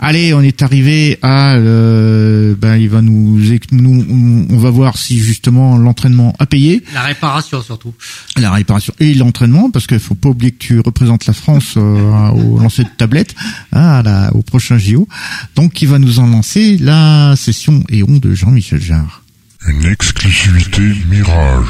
[0.00, 3.40] Allez, on est arrivé à, euh, ben il va nous,
[3.72, 6.84] nous, on va voir si justement l'entraînement a payé.
[6.94, 7.92] La réparation surtout.
[8.36, 12.28] La réparation et l'entraînement, parce qu'il faut pas oublier que tu représentes la France euh,
[12.30, 13.34] au lancer de tablette,
[13.72, 15.08] hein, la, au prochain JO.
[15.56, 19.22] Donc, il va nous en lancer la session Éon de Jean-Michel Jarre.
[19.66, 20.80] Une exclusivité
[21.10, 21.66] Mirage.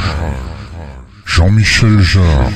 [1.24, 2.52] Jean-Michel Jarre.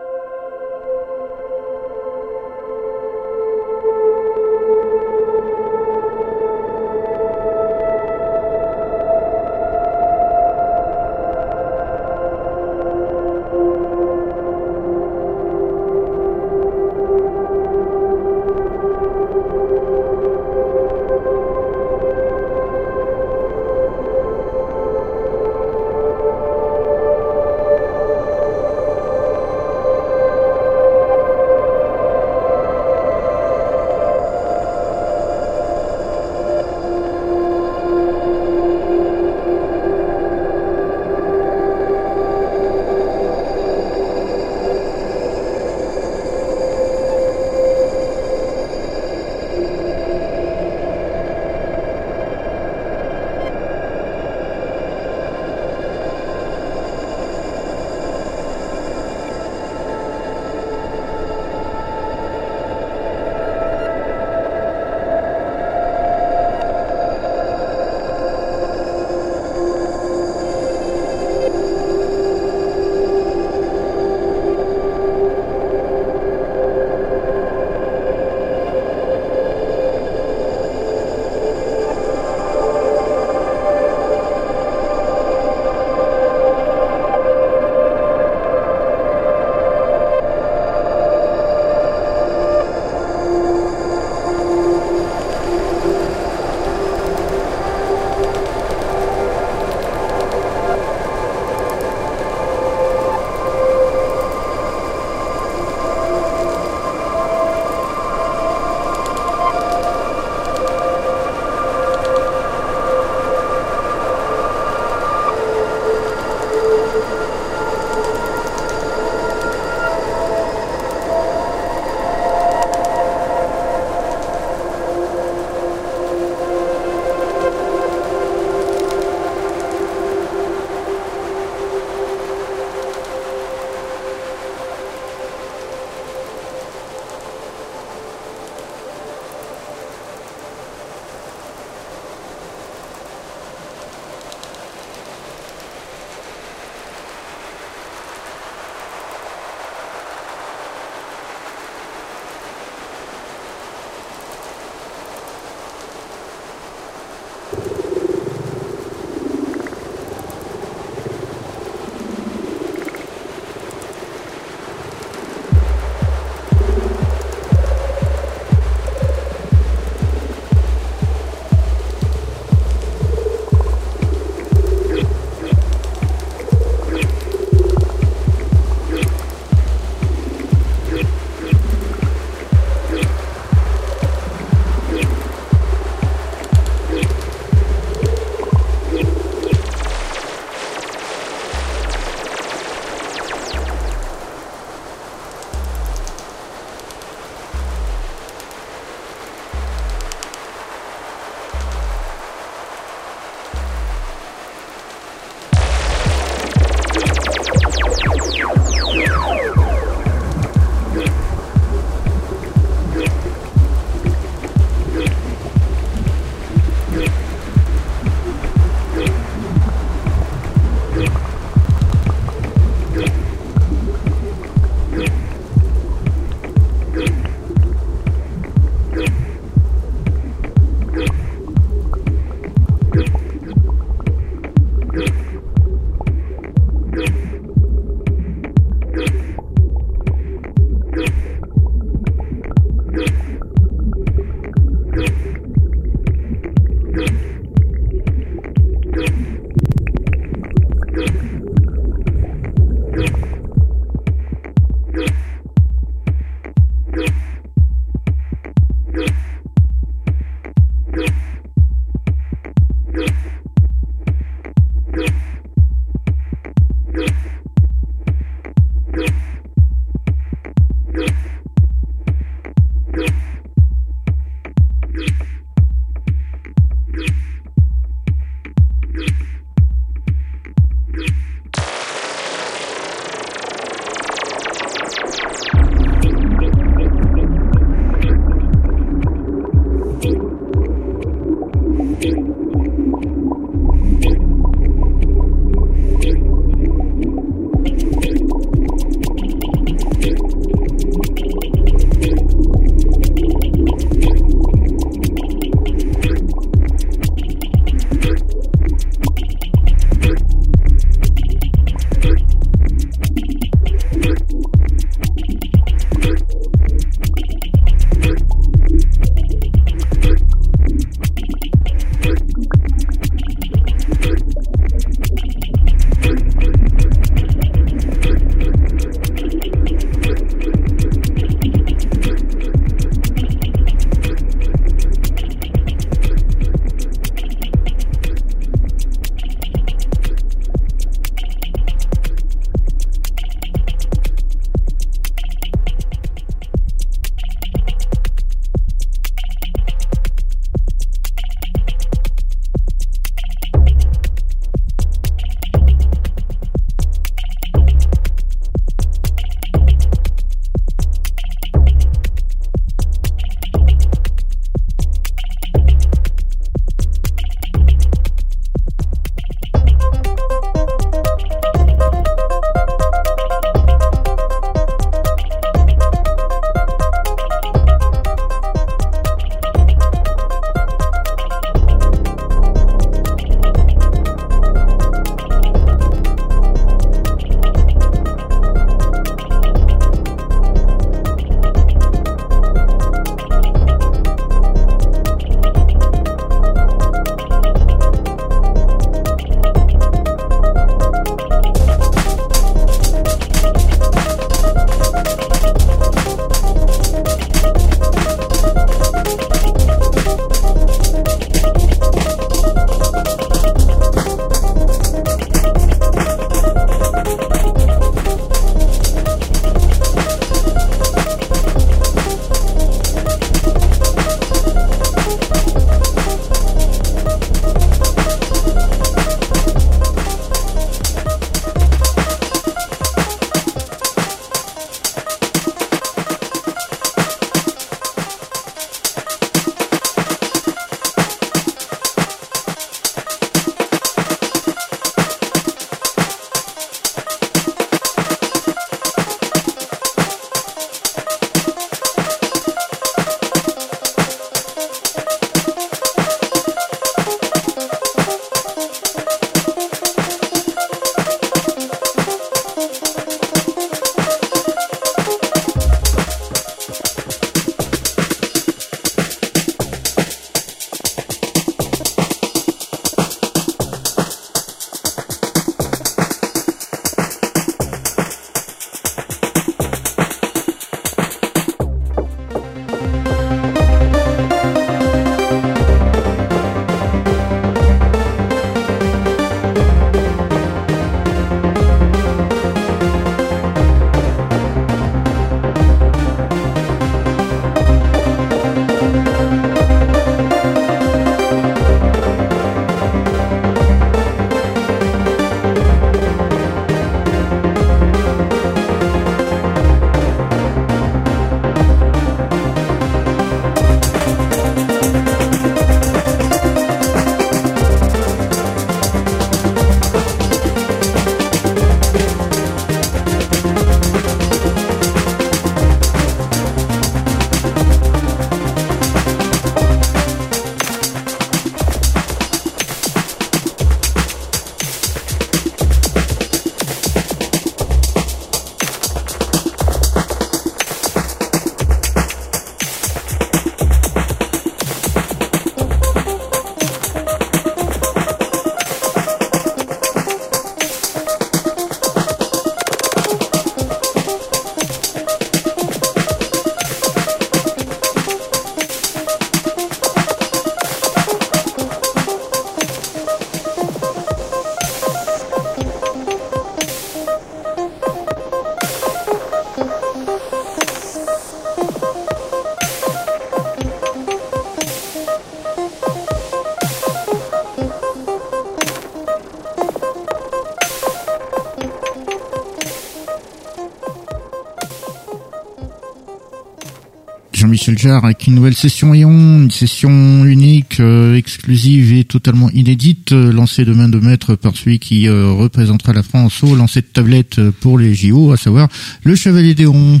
[587.72, 593.32] Jarre avec une nouvelle session Ion, une session unique, euh, exclusive et totalement inédite, euh,
[593.32, 596.86] lancée de main de maître par celui qui euh, représentera la France au lancer de
[596.86, 598.68] tablette pour les JO, à savoir
[599.02, 600.00] le Chevalier d'Éon.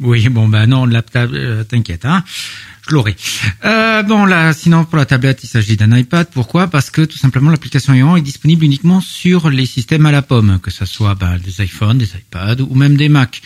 [0.00, 2.24] Oui, bon ben non, la table, euh, t'inquiète, hein,
[3.64, 6.28] Euh, bon là, sinon pour la tablette, il s'agit d'un iPad.
[6.32, 6.68] Pourquoi?
[6.68, 10.58] Parce que tout simplement l'application Ion est disponible uniquement sur les systèmes à la pomme,
[10.62, 13.42] que ce soit ben, des iPhones, des iPads ou même des Mac.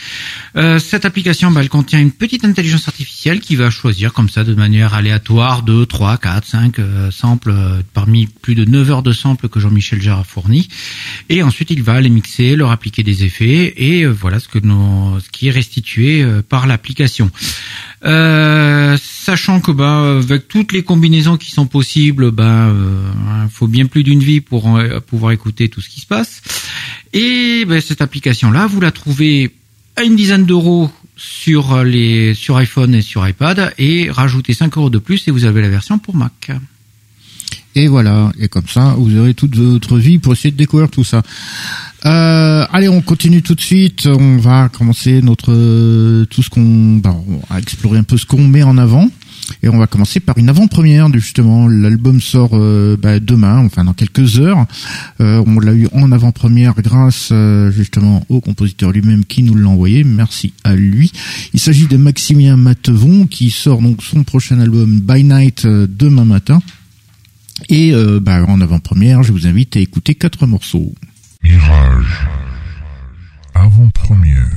[0.57, 4.45] Euh, cette application, ben, elle contient une petite intelligence artificielle qui va choisir comme ça
[4.45, 9.03] de manière aléatoire 2, 3, 4, 5 euh, samples euh, parmi plus de 9 heures
[9.03, 10.69] de samples que Jean-Michel Jarre a fourni.
[11.29, 14.59] Et ensuite, il va les mixer, leur appliquer des effets et euh, voilà ce que
[14.59, 17.31] ce qui est restitué euh, par l'application.
[18.05, 23.11] Euh, sachant que bah avec toutes les combinaisons qui sont possibles, bah euh,
[23.51, 26.43] faut bien plus d'une vie pour euh, pouvoir écouter tout ce qui se passe.
[27.15, 29.55] Et bah, cette application là, vous la trouvez
[29.97, 34.91] à une dizaine d'euros sur les sur iPhone et sur iPad et rajoutez 5 euros
[34.91, 36.51] de plus et vous avez la version pour Mac.
[37.77, 41.03] Et voilà, et comme ça, vous aurez toute votre vie pour essayer de découvrir tout
[41.03, 41.23] ça.
[42.07, 44.07] Euh, allez, on continue tout de suite.
[44.07, 47.17] On va commencer notre euh, tout ce qu'on, bah,
[47.51, 49.09] on explorer un peu ce qu'on met en avant.
[49.63, 51.67] Et on va commencer par une avant-première, justement.
[51.67, 54.67] L'album sort euh, bah, demain, enfin dans quelques heures.
[55.21, 57.33] Euh, on l'a eu en avant-première grâce
[57.71, 60.05] justement au compositeur lui-même qui nous l'a envoyé.
[60.05, 61.11] Merci à lui.
[61.55, 66.61] Il s'agit de Maximilien Matevon qui sort donc son prochain album By Night demain matin.
[67.69, 70.95] Et bah, en avant-première, je vous invite à écouter quatre morceaux.
[71.45, 72.27] Mirage.
[73.55, 74.49] Avant-première.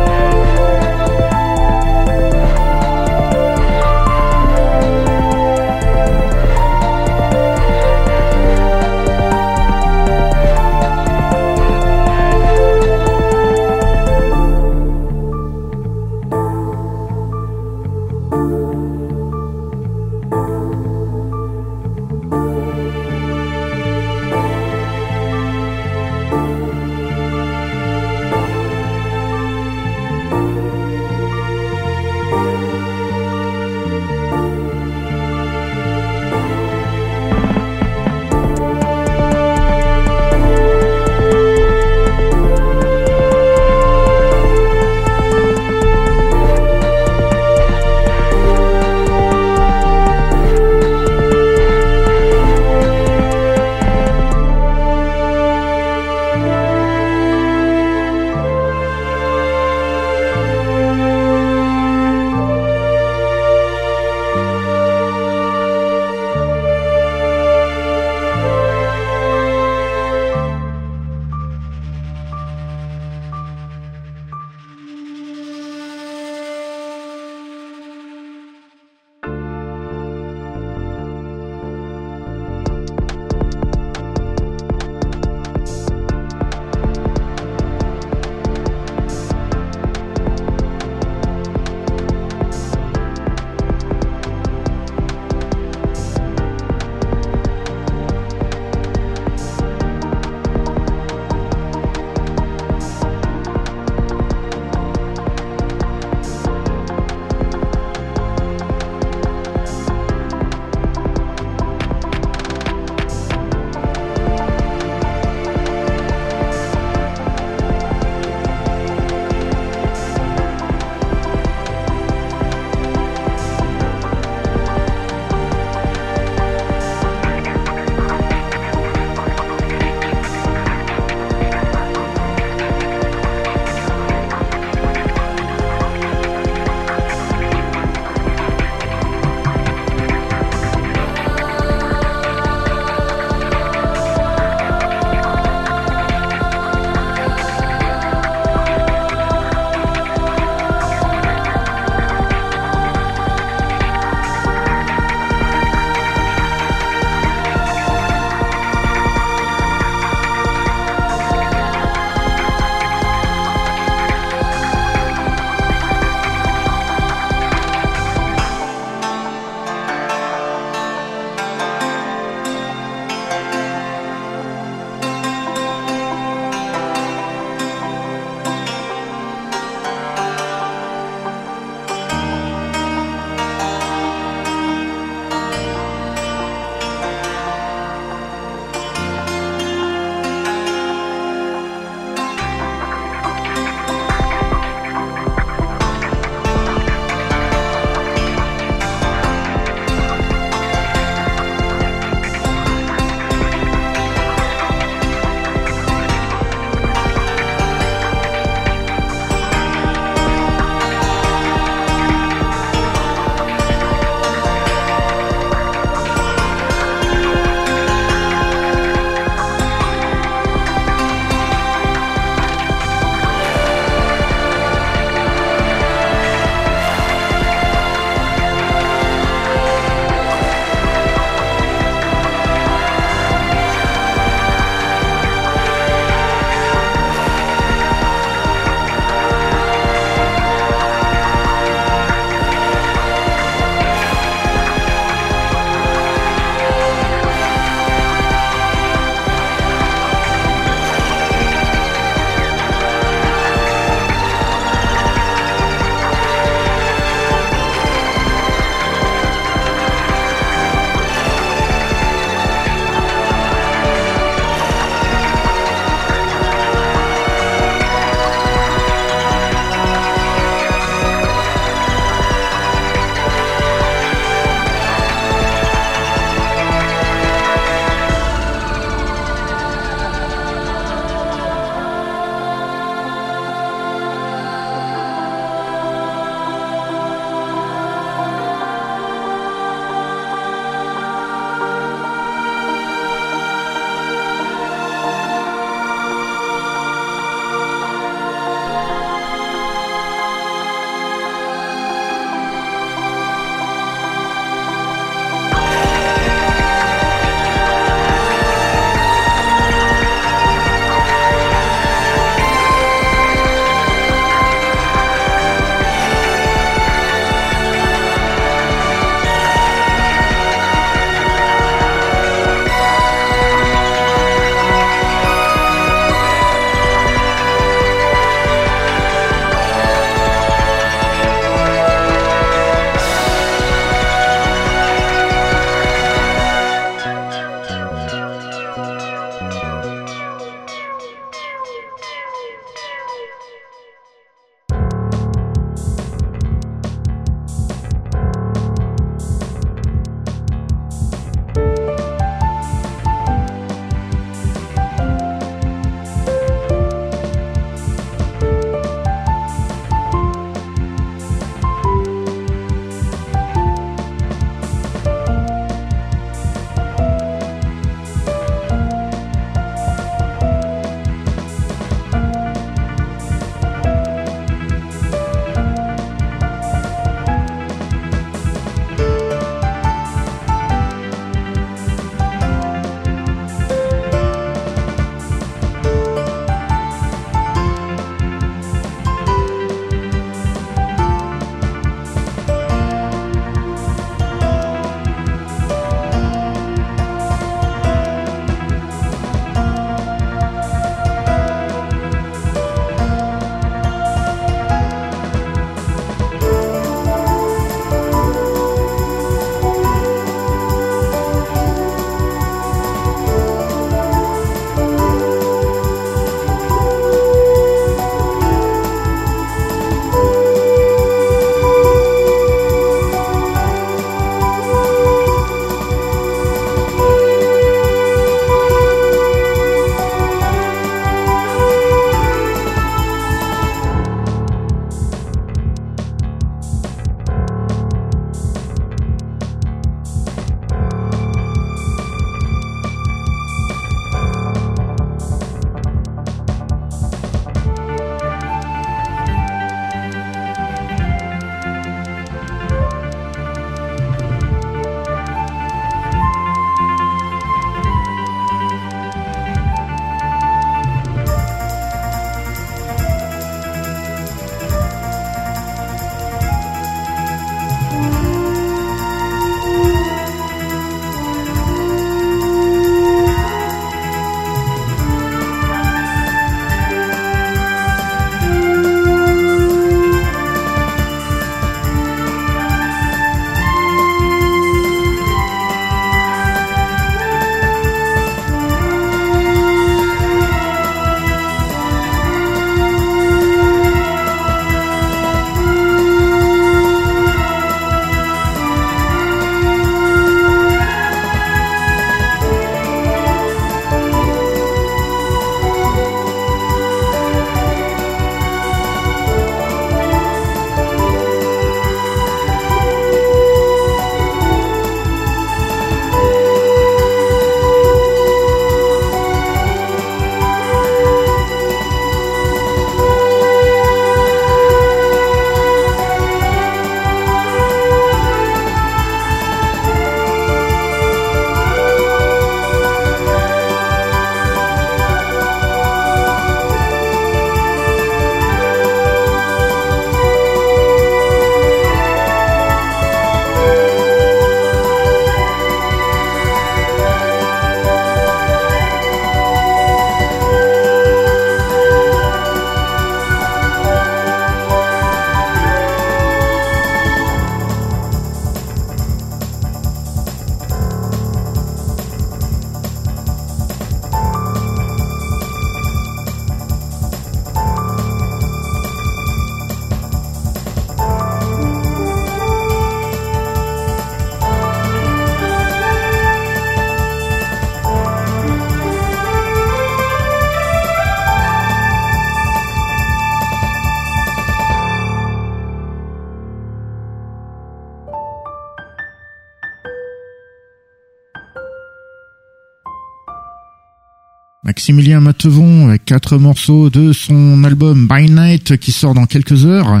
[596.16, 600.00] Quatre morceaux de son album By Night qui sort dans quelques heures.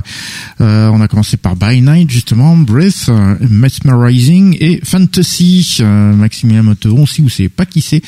[0.62, 3.10] Euh, on a commencé par By Night justement, Breath,
[3.40, 5.76] Mesmerizing et Fantasy.
[5.80, 8.00] Euh, Maximilien Matevon, si vous savez pas qui c'est,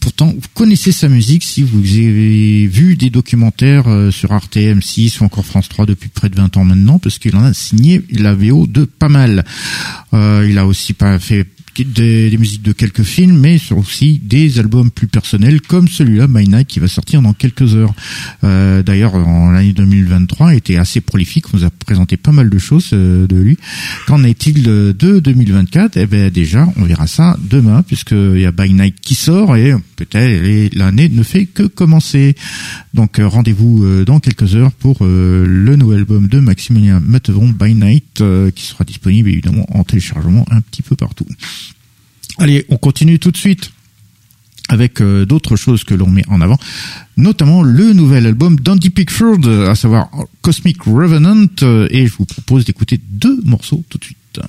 [0.00, 5.20] pourtant vous connaissez sa musique si vous avez vu des documentaires euh, sur Arte, M6
[5.20, 8.00] ou encore France 3 depuis près de 20 ans maintenant parce qu'il en a signé
[8.12, 9.44] la VO de pas mal.
[10.14, 11.46] Euh, il a aussi pas fait
[11.76, 16.48] des, des, musiques de quelques films, mais aussi des albums plus personnels comme celui-là, My
[16.48, 17.94] Night, qui va sortir dans quelques heures.
[18.44, 21.46] Euh, D'ailleurs, en l'année 2023, était assez prolifique.
[21.52, 23.58] On nous a présenté pas mal de choses euh, de lui.
[24.06, 28.72] Qu'en est-il de, 2024 Eh bien, déjà, on verra ça demain, puisqu'il y a By
[28.72, 32.34] Night qui sort et peut-être l'année ne fait que commencer.
[32.94, 37.48] Donc, euh, rendez-vous euh, dans quelques heures pour euh, le nouvel album de Maximilien Matevron,
[37.48, 38.22] By Night,
[38.54, 41.26] qui sera disponible évidemment en téléchargement un petit peu partout.
[42.42, 43.70] Allez, on continue tout de suite
[44.68, 46.58] avec euh, d'autres choses que l'on met en avant,
[47.16, 50.10] notamment le nouvel album d'Andy Pickford, à savoir
[50.40, 51.46] Cosmic Revenant,
[51.88, 54.40] et je vous propose d'écouter deux morceaux tout de suite.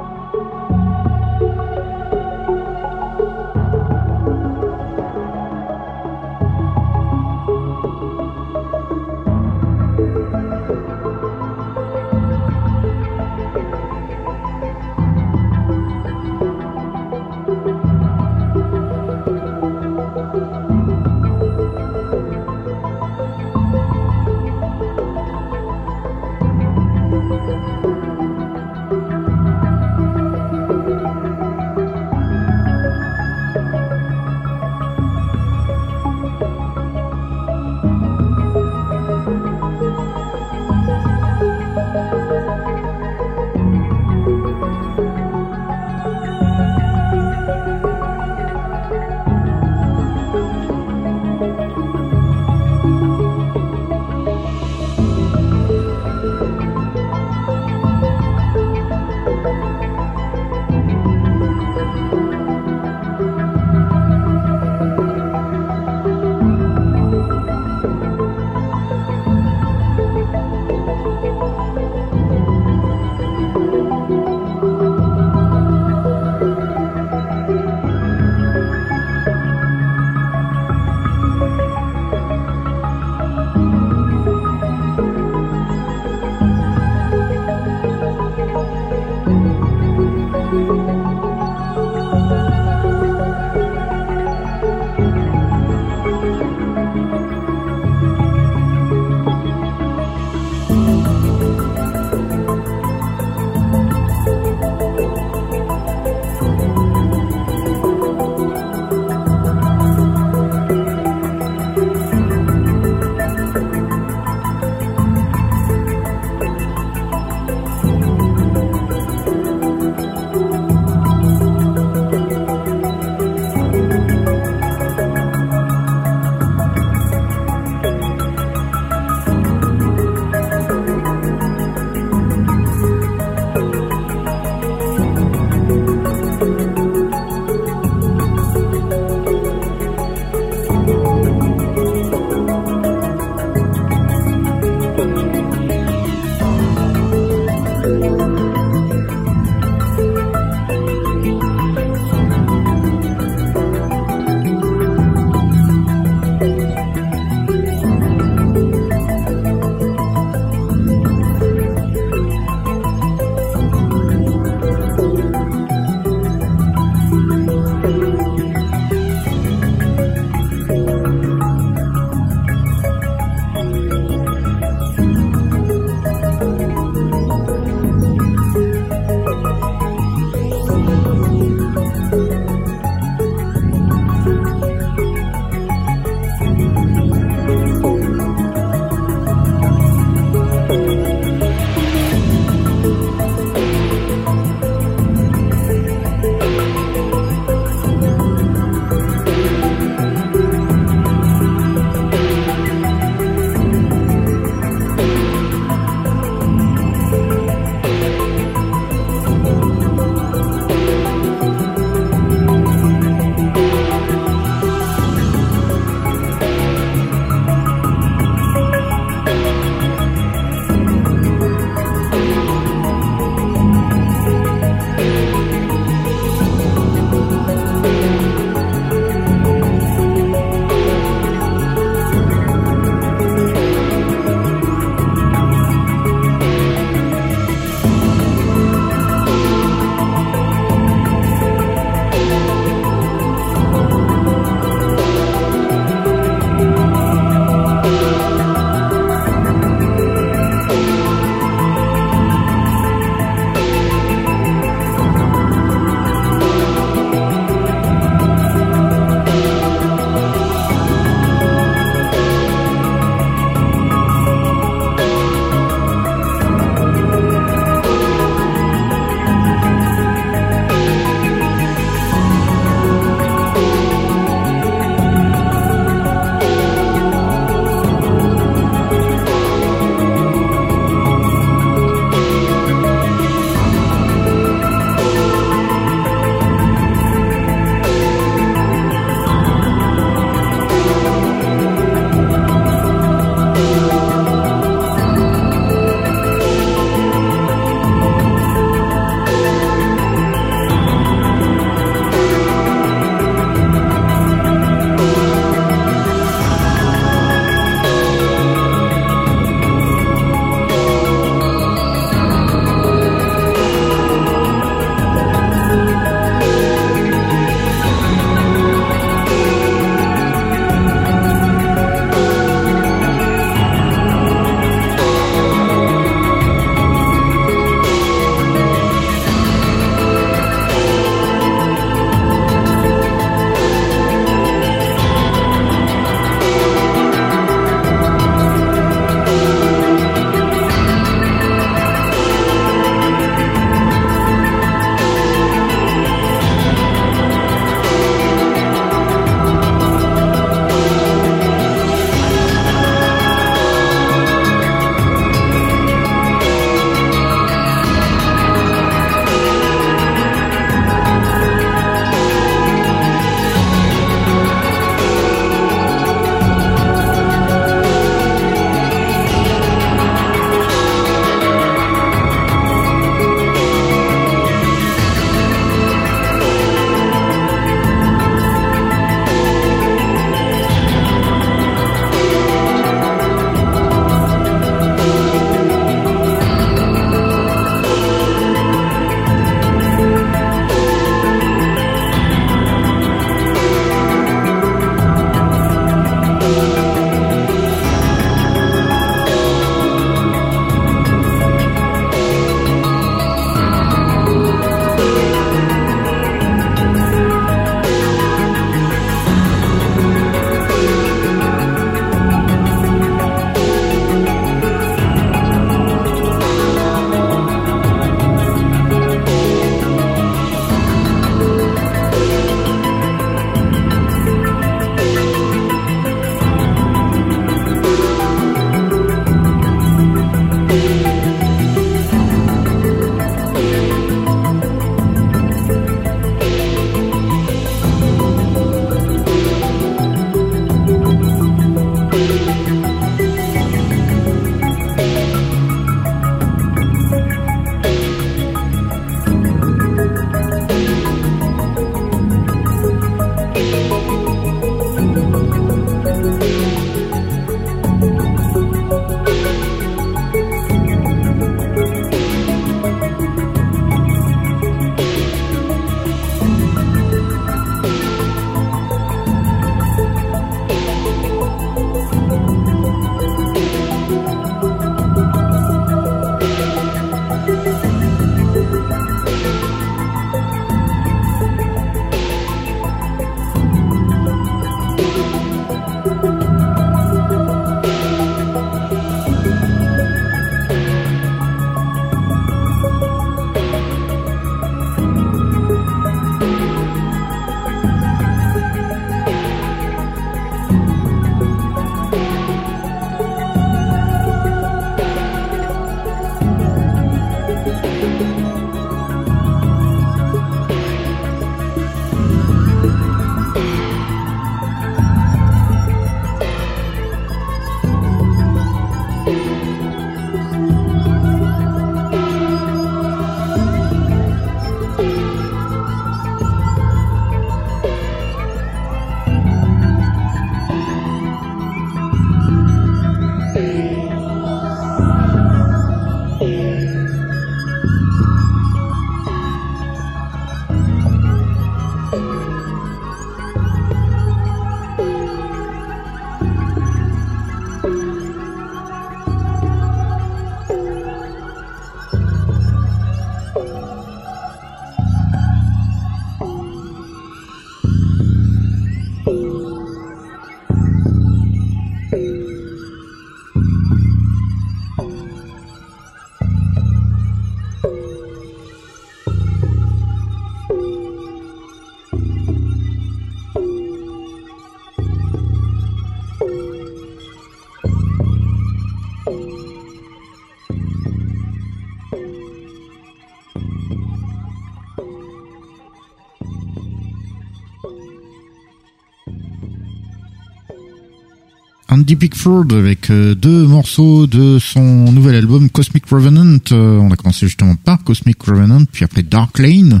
[592.08, 596.58] Andy Pickford avec euh, deux morceaux de son nouvel album Cosmic Revenant.
[596.72, 600.00] Euh, on a commencé justement par Cosmic Revenant, puis après Dark Lane.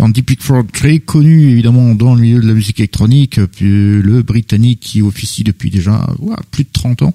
[0.00, 4.80] Andy Pickford, très connu évidemment dans le milieu de la musique électronique, puis le Britannique
[4.80, 6.06] qui officie depuis déjà
[6.50, 7.14] plus de 30 ans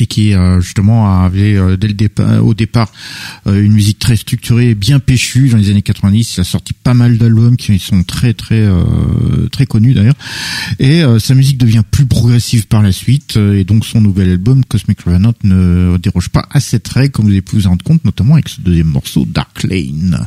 [0.00, 2.92] et qui euh, justement avait euh, dès le départ au départ
[3.46, 6.94] euh, une musique très structurée bien péchue dans les années 90 il a sorti pas
[6.94, 8.68] mal d'albums qui sont très très
[9.50, 10.14] très connus d'ailleurs.
[10.78, 15.00] Et sa musique devient plus progressive par la suite et donc son nouvel album Cosmic
[15.02, 18.04] Revenant ne déroge pas à cette règle comme vous avez pu vous en rendre compte
[18.04, 20.26] notamment avec ce deuxième morceau Dark Lane.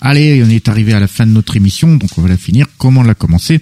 [0.00, 2.66] Allez on est arrivé à la fin de notre émission donc on va la finir.
[2.78, 3.60] Comment on l'a commencé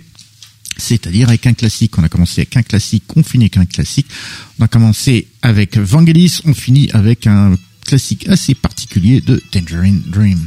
[0.79, 1.99] c'est-à-dire avec un classique.
[1.99, 4.07] On a commencé avec un classique, on finit avec un classique.
[4.59, 10.39] On a commencé avec Vangelis, on finit avec un classique assez particulier de Tangerine Dream.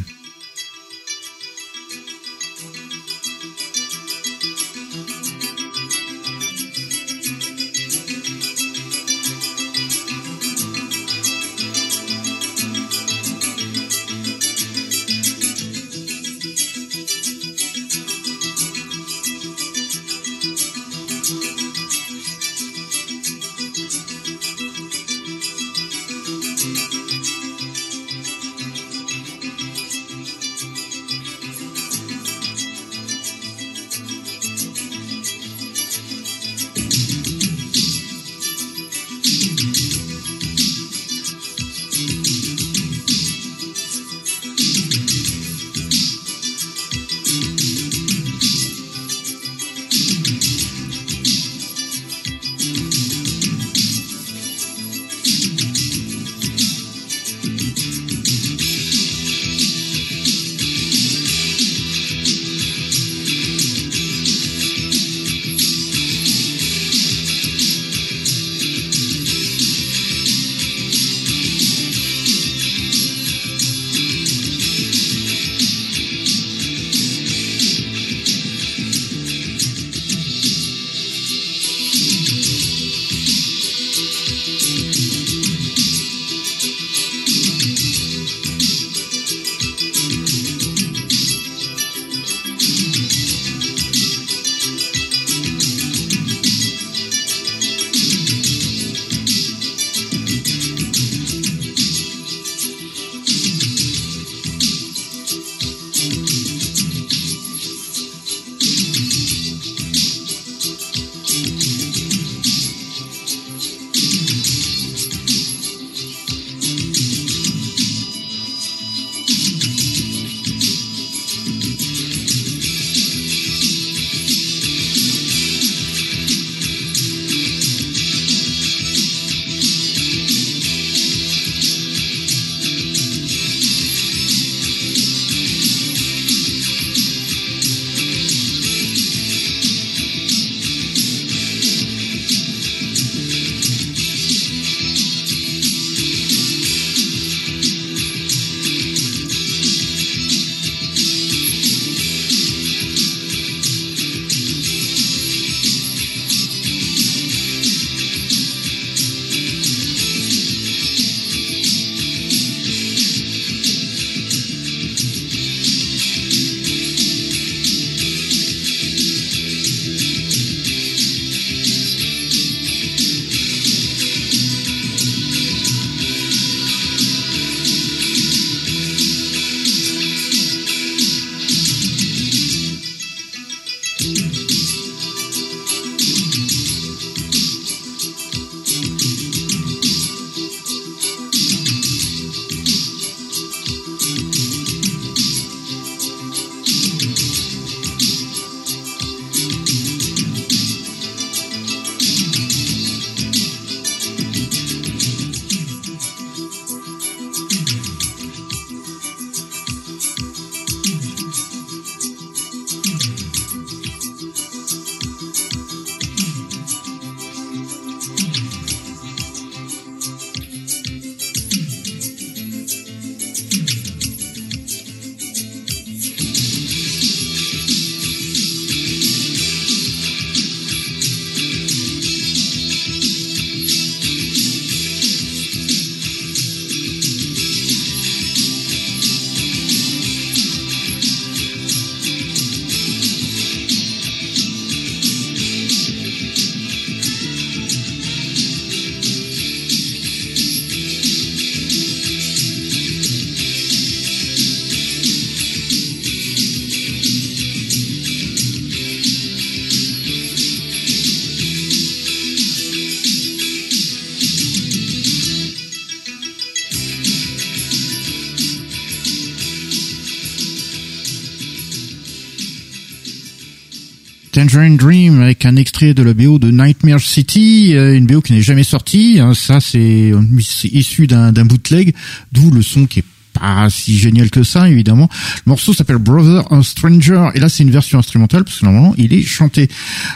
[274.51, 278.33] Tangerine Dream avec un extrait de la BO de Nightmare City, euh, une BO qui
[278.33, 279.17] n'est jamais sortie.
[279.21, 279.33] Hein.
[279.33, 280.21] ça, c'est euh,
[280.65, 281.95] issu d'un bootleg,
[282.33, 283.05] d'où le son qui est
[283.41, 285.09] pas si génial que ça, évidemment.
[285.45, 288.93] Le morceau s'appelle Brother of Stranger, et là c'est une version instrumentale parce que normalement
[288.97, 289.67] il est chanté.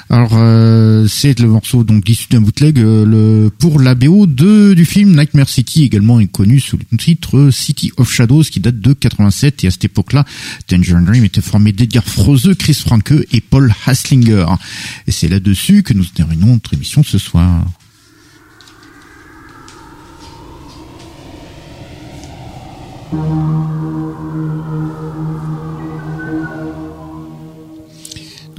[0.10, 4.86] Alors euh, c'est le morceau donc issu d'un bootleg euh, pour la BO de du
[4.86, 9.64] film Nightmare City, également connu sous le titre City of Shadows, qui date de 87.
[9.64, 10.26] Et à cette époque-là,
[10.68, 14.46] Tangerine Dream était formé d'Edgar Froese, Chris Franke et Paul Haslinger.
[15.08, 17.66] Et c'est là-dessus que nous terminons notre émission ce soir.
[23.14, 23.20] Nous